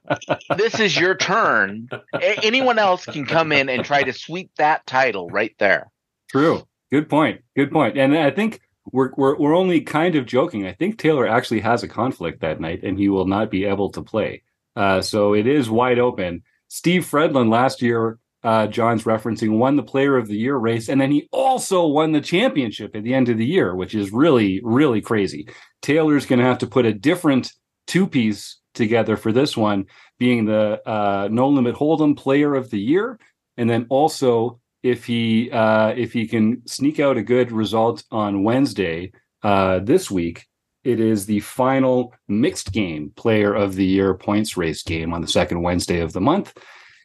[0.56, 1.88] this is your turn.
[2.14, 5.90] A- anyone else can come in and try to sweep that title right there.
[6.30, 6.66] True.
[6.90, 7.42] Good point.
[7.56, 7.98] Good point.
[7.98, 8.60] And I think
[8.92, 10.66] we're we're we're only kind of joking.
[10.66, 13.90] I think Taylor actually has a conflict that night, and he will not be able
[13.90, 14.42] to play.
[14.76, 16.42] Uh, so it is wide open.
[16.68, 21.00] Steve Fredlin last year, uh, John's referencing, won the Player of the Year race, and
[21.00, 24.60] then he also won the championship at the end of the year, which is really
[24.62, 25.48] really crazy.
[25.82, 27.52] Taylor's going to have to put a different
[27.86, 29.86] two piece together for this one,
[30.18, 33.18] being the uh, No Limit Hold'em Player of the Year,
[33.56, 38.44] and then also if he uh, if he can sneak out a good result on
[38.44, 39.12] Wednesday
[39.42, 40.46] uh, this week,
[40.84, 45.28] it is the final mixed game player of the year points race game on the
[45.28, 46.56] second Wednesday of the month.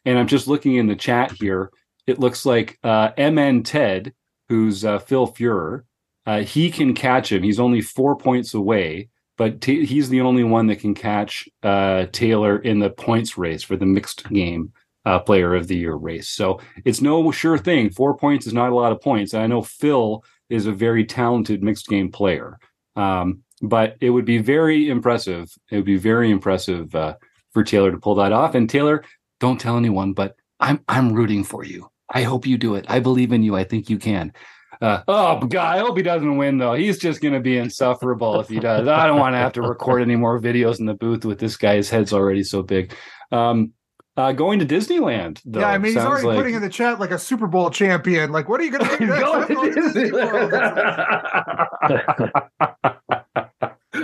[0.04, 1.70] And I'm just looking in the chat here.
[2.06, 4.12] It looks like uh, MN Ted,
[4.48, 5.84] who's uh, Phil Fuhrer,
[6.26, 7.42] uh, he can catch him.
[7.42, 12.06] He's only four points away, but Ta he's the only one that can catch uh,
[12.12, 14.72] Taylor in the points race for the mixed game
[15.04, 16.28] uh, player of the year race.
[16.28, 17.90] So it's no sure thing.
[17.90, 19.34] Four points is not a lot of points.
[19.34, 22.58] And I know Phil is a very talented mixed game player.
[22.96, 25.52] Um, but it would be very impressive.
[25.70, 27.14] It would be very impressive uh,
[27.52, 28.54] for Taylor to pull that off.
[28.54, 29.04] And Taylor,
[29.40, 31.90] don't tell anyone, but I'm I'm rooting for you.
[32.10, 32.84] I hope you do it.
[32.88, 33.56] I believe in you.
[33.56, 34.32] I think you can.
[34.80, 36.74] Uh, oh God, I hope he doesn't win though.
[36.74, 38.86] He's just going to be insufferable if he does.
[38.88, 41.56] I don't want to have to record any more videos in the booth with this
[41.56, 42.92] guy's head's already so big.
[43.32, 43.72] Um,
[44.16, 45.40] uh, going to Disneyland.
[45.44, 47.70] Though, yeah, I mean, he's already like- putting in the chat like a Super Bowl
[47.70, 48.30] champion.
[48.30, 49.20] Like, what are you going to do next?
[49.20, 50.52] Go I'm going to Disney World.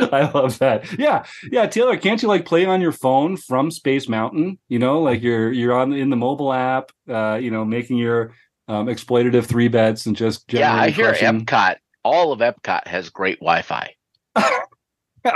[0.12, 0.98] I love that.
[0.98, 4.58] Yeah, yeah, Taylor, can't you like play on your phone from Space Mountain?
[4.68, 8.34] You know, like you're you're on in the mobile app, uh, you know, making your
[8.68, 11.44] um, exploitative three bets and just Yeah, I hear crushing.
[11.44, 11.76] Epcot.
[12.02, 13.94] All of Epcot has great Wi-Fi.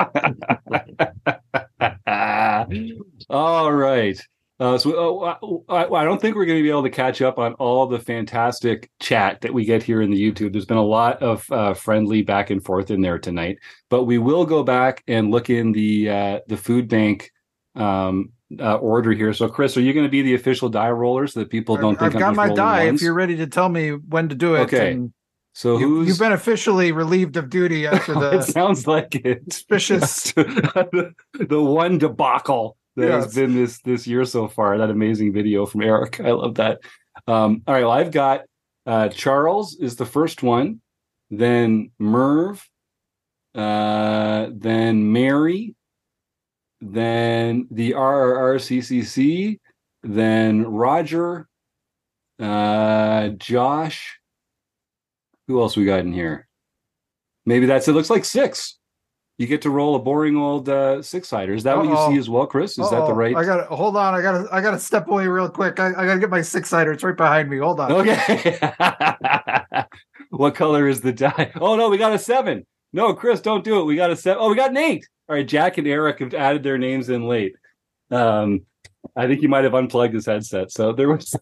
[3.29, 4.19] all right.
[4.65, 5.37] Uh, so uh,
[5.69, 7.99] I, I don't think we're going to be able to catch up on all the
[7.99, 10.53] fantastic chat that we get here in the YouTube.
[10.53, 13.59] There's been a lot of uh, friendly back and forth in there tonight,
[13.91, 17.31] but we will go back and look in the uh, the food bank
[17.75, 19.35] um, uh, order here.
[19.35, 22.01] So, Chris, are you going to be the official die roller so that people don't
[22.01, 22.87] I've think got I'm just my die.
[22.87, 23.03] ones?
[23.03, 24.93] If you're ready to tell me when to do it, Okay.
[24.93, 25.13] and
[25.53, 26.09] so you, who's?
[26.09, 28.39] you've been officially relieved of duty after the.
[28.39, 29.43] it sounds like it.
[29.53, 30.33] suspicious.
[30.33, 31.13] the
[31.51, 33.25] one debacle that Yes.
[33.25, 34.79] has been this this year so far.
[34.79, 36.21] That amazing video from Eric.
[36.25, 36.81] I love that.
[37.27, 38.43] Um, all right, well, I've got
[38.87, 40.81] uh, Charles is the first one,
[41.31, 42.67] then Merv,
[43.55, 45.75] uh, then Mary,
[46.81, 49.59] then the RRRCCC,
[50.03, 51.49] then Roger,
[52.41, 54.19] uh, Josh.
[55.49, 56.47] Who else we got in here?
[57.47, 57.93] Maybe that's it.
[57.93, 58.79] Looks like six.
[59.37, 61.55] You get to roll a boring old uh, six sider.
[61.55, 62.79] Is that what you see as well, Chris?
[62.79, 63.35] Is that the right?
[63.35, 64.15] I got to hold on.
[64.15, 64.49] I got to.
[64.53, 65.81] I got to step away real quick.
[65.81, 66.93] I, I got to get my six sider.
[66.93, 67.59] It's right behind me.
[67.59, 67.91] Hold on.
[67.91, 68.59] Okay.
[70.31, 71.51] what color is the die?
[71.61, 72.65] Oh no, we got a seven.
[72.93, 73.85] No, Chris, don't do it.
[73.85, 74.41] We got a seven.
[74.41, 75.09] Oh, we got an eight.
[75.29, 77.57] All right, Jack and Eric have added their names in late.
[78.13, 78.61] Um,
[79.17, 80.71] I think you might have unplugged his headset.
[80.71, 81.35] So there was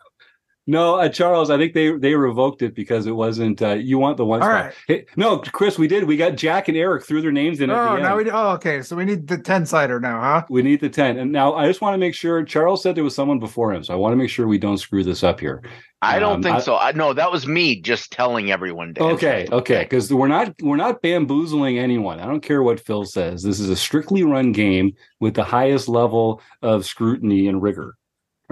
[0.66, 1.50] no uh, Charles.
[1.50, 3.60] I think they they revoked it because it wasn't.
[3.60, 4.40] Uh, you want the one?
[4.42, 4.64] All spot.
[4.66, 4.74] right.
[4.86, 6.04] Hey, no, Chris, we did.
[6.04, 7.70] We got Jack and Eric threw their names in.
[7.70, 8.26] at Oh, the now end.
[8.26, 8.30] we.
[8.30, 8.82] Oh, okay.
[8.82, 10.44] So we need the ten sider now, huh?
[10.48, 11.18] We need the 10.
[11.18, 13.82] And now I just want to make sure Charles said there was someone before him.
[13.82, 15.62] So I want to make sure we don't screw this up here.
[16.04, 16.76] I don't Um, think I- so.
[16.76, 18.94] I, no, that was me just telling everyone.
[18.94, 19.54] To Okay, enter.
[19.56, 22.18] okay, because we're not we're not bamboozling anyone.
[22.20, 23.42] I don't care what Phil says.
[23.42, 27.94] This is a strictly run game with the highest level of scrutiny and rigor.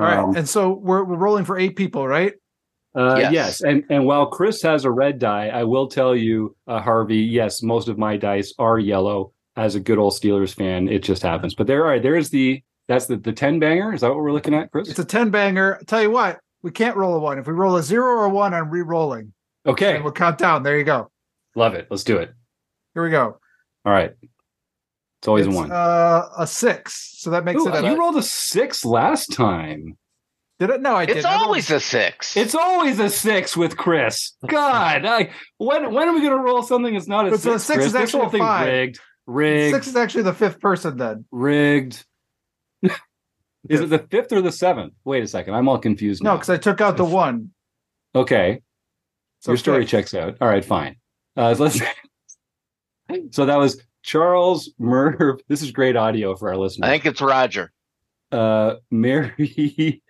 [0.01, 2.33] All right, Um, and so we're we're rolling for eight people, right?
[2.95, 3.33] Uh, yes.
[3.33, 3.61] Yes.
[3.63, 7.19] and and while Chris has a red die, I will tell you, uh, Harvey.
[7.19, 9.33] Yes, most of my dice are yellow.
[9.57, 11.55] As a good old Steelers fan, it just happens.
[11.55, 13.93] But there, all right, there's the that's the the ten banger.
[13.93, 14.89] Is that what we're looking at, Chris?
[14.89, 15.81] It's a ten banger.
[15.87, 17.39] Tell you what, we can't roll a one.
[17.39, 19.33] If we roll a zero or a one, I'm re-rolling.
[19.67, 20.63] okay, And we'll count down.
[20.63, 21.11] There you go.
[21.57, 21.89] love it.
[21.91, 22.33] Let's do it.
[22.95, 23.39] Here we go.
[23.85, 24.13] All right,
[25.21, 25.71] it's always It's, one.
[25.71, 27.15] Uh, a six.
[27.19, 27.85] So that makes Ooh, it.
[27.85, 29.97] A, you rolled a six last time.
[30.59, 30.81] did it?
[30.81, 31.19] No, I did.
[31.19, 32.37] It's always a six.
[32.37, 34.33] It's always a six with Chris.
[34.47, 37.45] God, I, when when are we going to roll something that's not a But six?
[37.53, 37.87] the six Chris?
[37.87, 38.67] is This actually whole a five.
[38.67, 39.01] rigged.
[39.27, 39.75] Rigged.
[39.75, 40.97] Six is actually the fifth person.
[40.97, 42.05] Then rigged.
[43.69, 44.95] Is it the fifth or the seventh?
[45.05, 45.53] Wait a second.
[45.55, 47.51] I'm all confused no, because I took out the one.
[48.15, 48.63] Okay.
[49.41, 49.91] So Your story fifth.
[49.91, 50.39] checks out.
[50.41, 50.97] All right, fine.
[51.37, 51.79] Uh, so let's.
[53.33, 55.41] so that was Charles Merv.
[55.49, 56.89] This is great audio for our listeners.
[56.89, 57.73] I think it's Roger.
[58.33, 60.03] uh, Mary.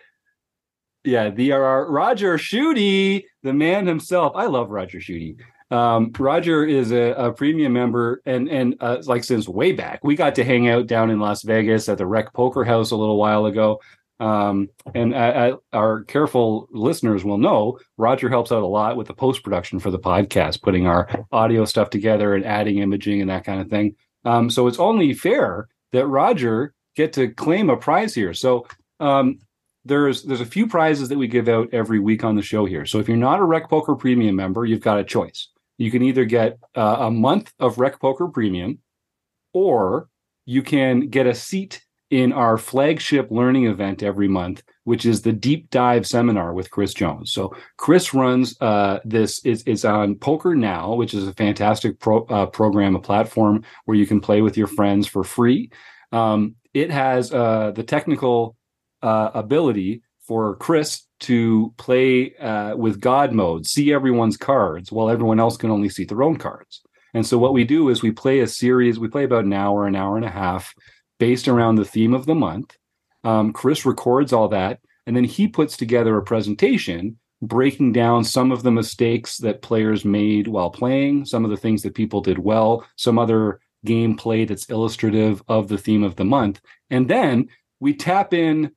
[1.05, 4.33] yeah, the uh, Roger Shooty, the man himself.
[4.37, 5.37] I love Roger Shooty.
[5.71, 10.17] Um, Roger is a, a premium member, and and uh, like since way back, we
[10.17, 13.17] got to hang out down in Las Vegas at the Rec Poker House a little
[13.17, 13.81] while ago.
[14.21, 19.07] Um, and uh, uh, our careful listeners will know Roger helps out a lot with
[19.07, 23.31] the post production for the podcast, putting our audio stuff together and adding imaging and
[23.31, 23.97] that kind of thing.
[24.27, 28.35] Um, so it's only fair that Roger get to claim a prize here.
[28.35, 28.67] So
[29.01, 29.39] um,
[29.87, 32.85] there's there's a few prizes that we give out every week on the show here.
[32.85, 35.49] So if you're not a Rec Poker Premium member, you've got a choice.
[35.79, 38.81] You can either get uh, a month of Rec Poker Premium,
[39.55, 40.11] or
[40.45, 45.33] you can get a seat in our flagship learning event every month, which is the
[45.33, 47.33] deep dive seminar with Chris Jones.
[47.33, 52.25] So Chris runs uh, this is is on Poker Now, which is a fantastic pro,
[52.25, 55.71] uh, program, a platform where you can play with your friends for free.
[56.13, 58.57] Um, it has uh, the technical
[59.03, 65.41] uh, ability for Chris to play uh, with God mode, see everyone's cards, while everyone
[65.41, 66.83] else can only see their own cards.
[67.15, 68.99] And so what we do is we play a series.
[68.99, 70.73] We play about an hour, an hour and a half,
[71.21, 72.77] based around the theme of the month.
[73.23, 78.51] Um, Chris records all that, and then he puts together a presentation breaking down some
[78.51, 82.39] of the mistakes that players made while playing, some of the things that people did
[82.39, 86.61] well, some other gameplay that's illustrative of the theme of the month.
[86.91, 87.49] And then
[87.79, 88.73] we tap in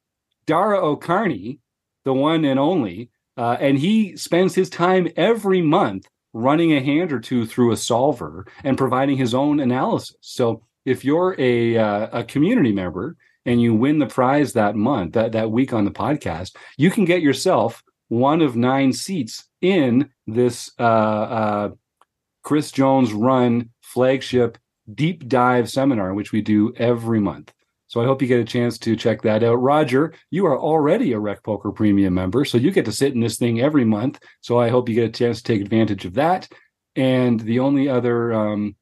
[0.46, 1.60] Dara O'Kearney,
[2.06, 7.12] the one and only, uh, and he spends his time every month running a hand
[7.12, 10.16] or two through a solver and providing his own analysis.
[10.22, 13.15] So if you're a uh, a community member
[13.45, 17.05] and you win the prize that month, that that week on the podcast, you can
[17.05, 21.69] get yourself one of nine seats in this uh, uh,
[22.43, 24.57] Chris Jones run flagship
[24.93, 27.53] deep dive seminar, which we do every month.
[27.88, 29.61] So I hope you get a chance to check that out.
[29.61, 33.19] Roger, you are already a Rec Poker Premium member, so you get to sit in
[33.19, 34.19] this thing every month.
[34.41, 36.47] So I hope you get a chance to take advantage of that.
[36.95, 38.75] And the only other um,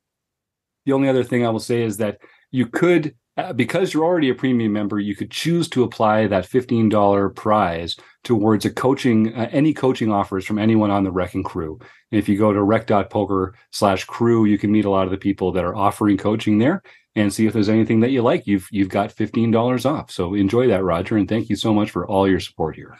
[0.85, 2.19] the only other thing I will say is that
[2.51, 6.45] you could, uh, because you're already a premium member, you could choose to apply that
[6.45, 11.43] fifteen dollar prize towards a coaching uh, any coaching offers from anyone on the Wrecking
[11.43, 11.79] Crew.
[12.11, 15.17] And if you go to rec.poker slash crew, you can meet a lot of the
[15.17, 16.83] people that are offering coaching there
[17.15, 18.47] and see if there's anything that you like.
[18.47, 20.11] You've you've got fifteen dollars off.
[20.11, 22.97] So enjoy that, Roger, and thank you so much for all your support here.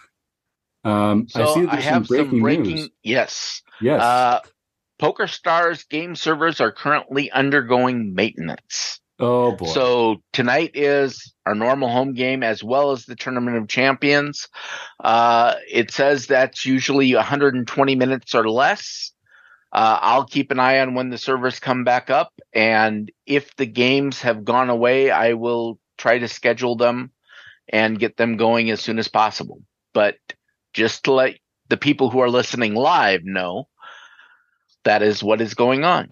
[0.83, 2.75] Um, So I see I, that there's have some breaking, breaking.
[2.75, 2.89] news.
[3.03, 3.61] Yes.
[3.81, 4.01] Yes.
[4.01, 4.39] Uh,
[5.01, 8.99] Poker Stars game servers are currently undergoing maintenance.
[9.19, 9.65] oh boy.
[9.65, 14.47] So tonight is our normal home game as well as the Tournament of Champions.
[15.03, 19.11] Uh, it says that's usually 120 minutes or less.
[19.73, 23.65] Uh, I'll keep an eye on when the servers come back up, and if the
[23.65, 27.11] games have gone away, I will try to schedule them
[27.69, 29.63] and get them going as soon as possible.
[29.93, 30.17] But
[30.73, 31.37] just to let
[31.69, 33.67] the people who are listening live know,
[34.83, 36.09] that is what is going on.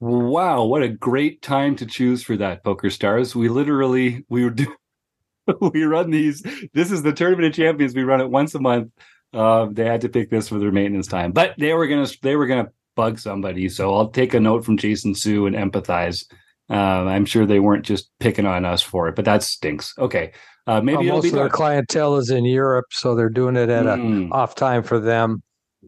[0.00, 3.36] Wow, what a great time to choose for that, Poker Stars.
[3.36, 4.74] We literally we do
[5.60, 6.42] we run these.
[6.74, 7.94] This is the Tournament of Champions.
[7.94, 8.90] We run it once a month.
[9.32, 12.36] Uh, they had to pick this for their maintenance time, but they were gonna they
[12.36, 13.68] were gonna bug somebody.
[13.68, 16.24] So I'll take a note from Jason Su and empathize.
[16.68, 16.74] Uh,
[17.04, 19.94] I'm sure they weren't just picking on us for it, but that stinks.
[19.98, 20.32] Okay,
[20.66, 23.68] uh, maybe Well, most be of their clientele is in Europe, so they're doing it
[23.68, 25.42] at a Mm, off time for them,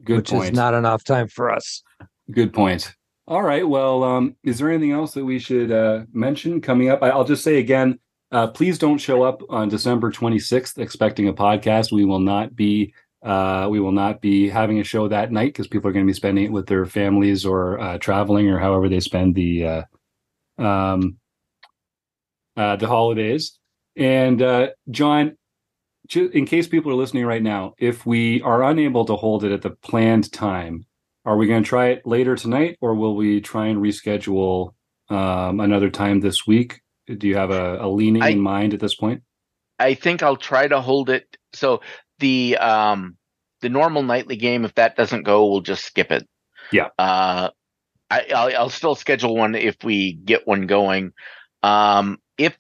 [0.04, 0.50] good which point.
[0.52, 1.82] is not an off time for us.
[2.30, 2.94] Good point.
[3.26, 3.66] All right.
[3.66, 7.02] Well, um, is there anything else that we should uh, mention coming up?
[7.02, 7.98] I, I'll just say again,
[8.32, 11.92] uh, please don't show up on December 26th expecting a podcast.
[11.92, 15.66] We will not be uh, we will not be having a show that night because
[15.66, 18.88] people are going to be spending it with their families or uh, traveling or however
[18.88, 19.82] they spend the uh,
[20.62, 21.18] um,
[22.56, 23.58] uh, the holidays.
[23.96, 25.36] And John,
[26.14, 29.62] in case people are listening right now, if we are unable to hold it at
[29.62, 30.86] the planned time,
[31.28, 34.72] are we going to try it later tonight, or will we try and reschedule
[35.10, 36.80] um, another time this week?
[37.06, 39.22] Do you have a, a leaning I, in mind at this point?
[39.78, 41.36] I think I'll try to hold it.
[41.52, 41.82] So
[42.18, 43.18] the um,
[43.60, 46.26] the normal nightly game, if that doesn't go, we'll just skip it.
[46.72, 46.88] Yeah.
[46.98, 47.50] Uh,
[48.10, 51.12] I, I'll, I'll still schedule one if we get one going.
[51.62, 52.56] Um, if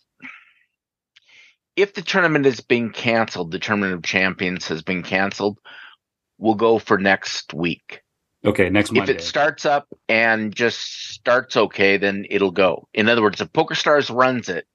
[1.74, 5.58] if the tournament is being canceled, the tournament of champions has been canceled,
[6.36, 8.02] we'll go for next week.
[8.44, 9.12] Okay, next Monday.
[9.12, 12.88] If it starts up and just starts okay, then it'll go.
[12.94, 14.66] In other words, if Poker Stars runs it,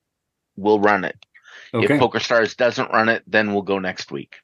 [0.58, 1.26] we'll run it.
[1.74, 1.96] Okay.
[1.96, 4.36] If Poker Stars doesn't run it, then we'll go next week.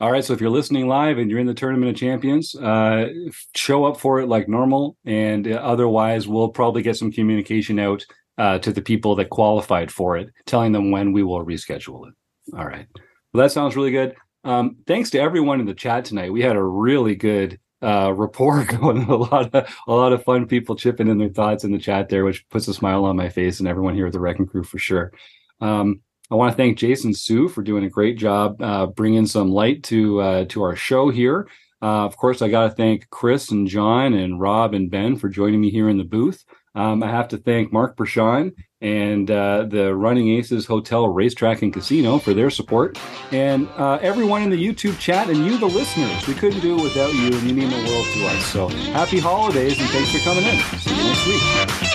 [0.00, 0.24] All right.
[0.24, 3.08] So if you're listening live and you're in the Tournament of Champions, uh,
[3.54, 4.96] show up for it like normal.
[5.04, 8.04] And uh, otherwise, we'll probably get some communication out
[8.38, 12.14] uh, to the people that qualified for it, telling them when we will reschedule it.
[12.56, 12.86] All right.
[13.32, 14.16] Well, that sounds really good.
[14.44, 16.32] Um, thanks to everyone in the chat tonight.
[16.32, 19.02] We had a really good uh, rapport going.
[19.02, 22.08] A lot of a lot of fun people chipping in their thoughts in the chat
[22.08, 24.64] there, which puts a smile on my face and everyone here at the Wrecking Crew
[24.64, 25.12] for sure.
[25.60, 29.50] Um, I want to thank Jason Su for doing a great job uh, bringing some
[29.50, 31.48] light to uh, to our show here.
[31.82, 35.28] Uh, of course, I got to thank Chris and John and Rob and Ben for
[35.28, 36.44] joining me here in the booth.
[36.74, 41.72] Um, I have to thank Mark Brashan and uh, the Running Aces Hotel, Racetrack, and
[41.72, 42.98] Casino for their support,
[43.30, 46.26] and uh, everyone in the YouTube chat and you, the listeners.
[46.26, 48.44] We couldn't do it without you, and you mean the world to us.
[48.46, 50.58] So happy holidays, and thanks for coming in.
[50.78, 51.91] See you next week.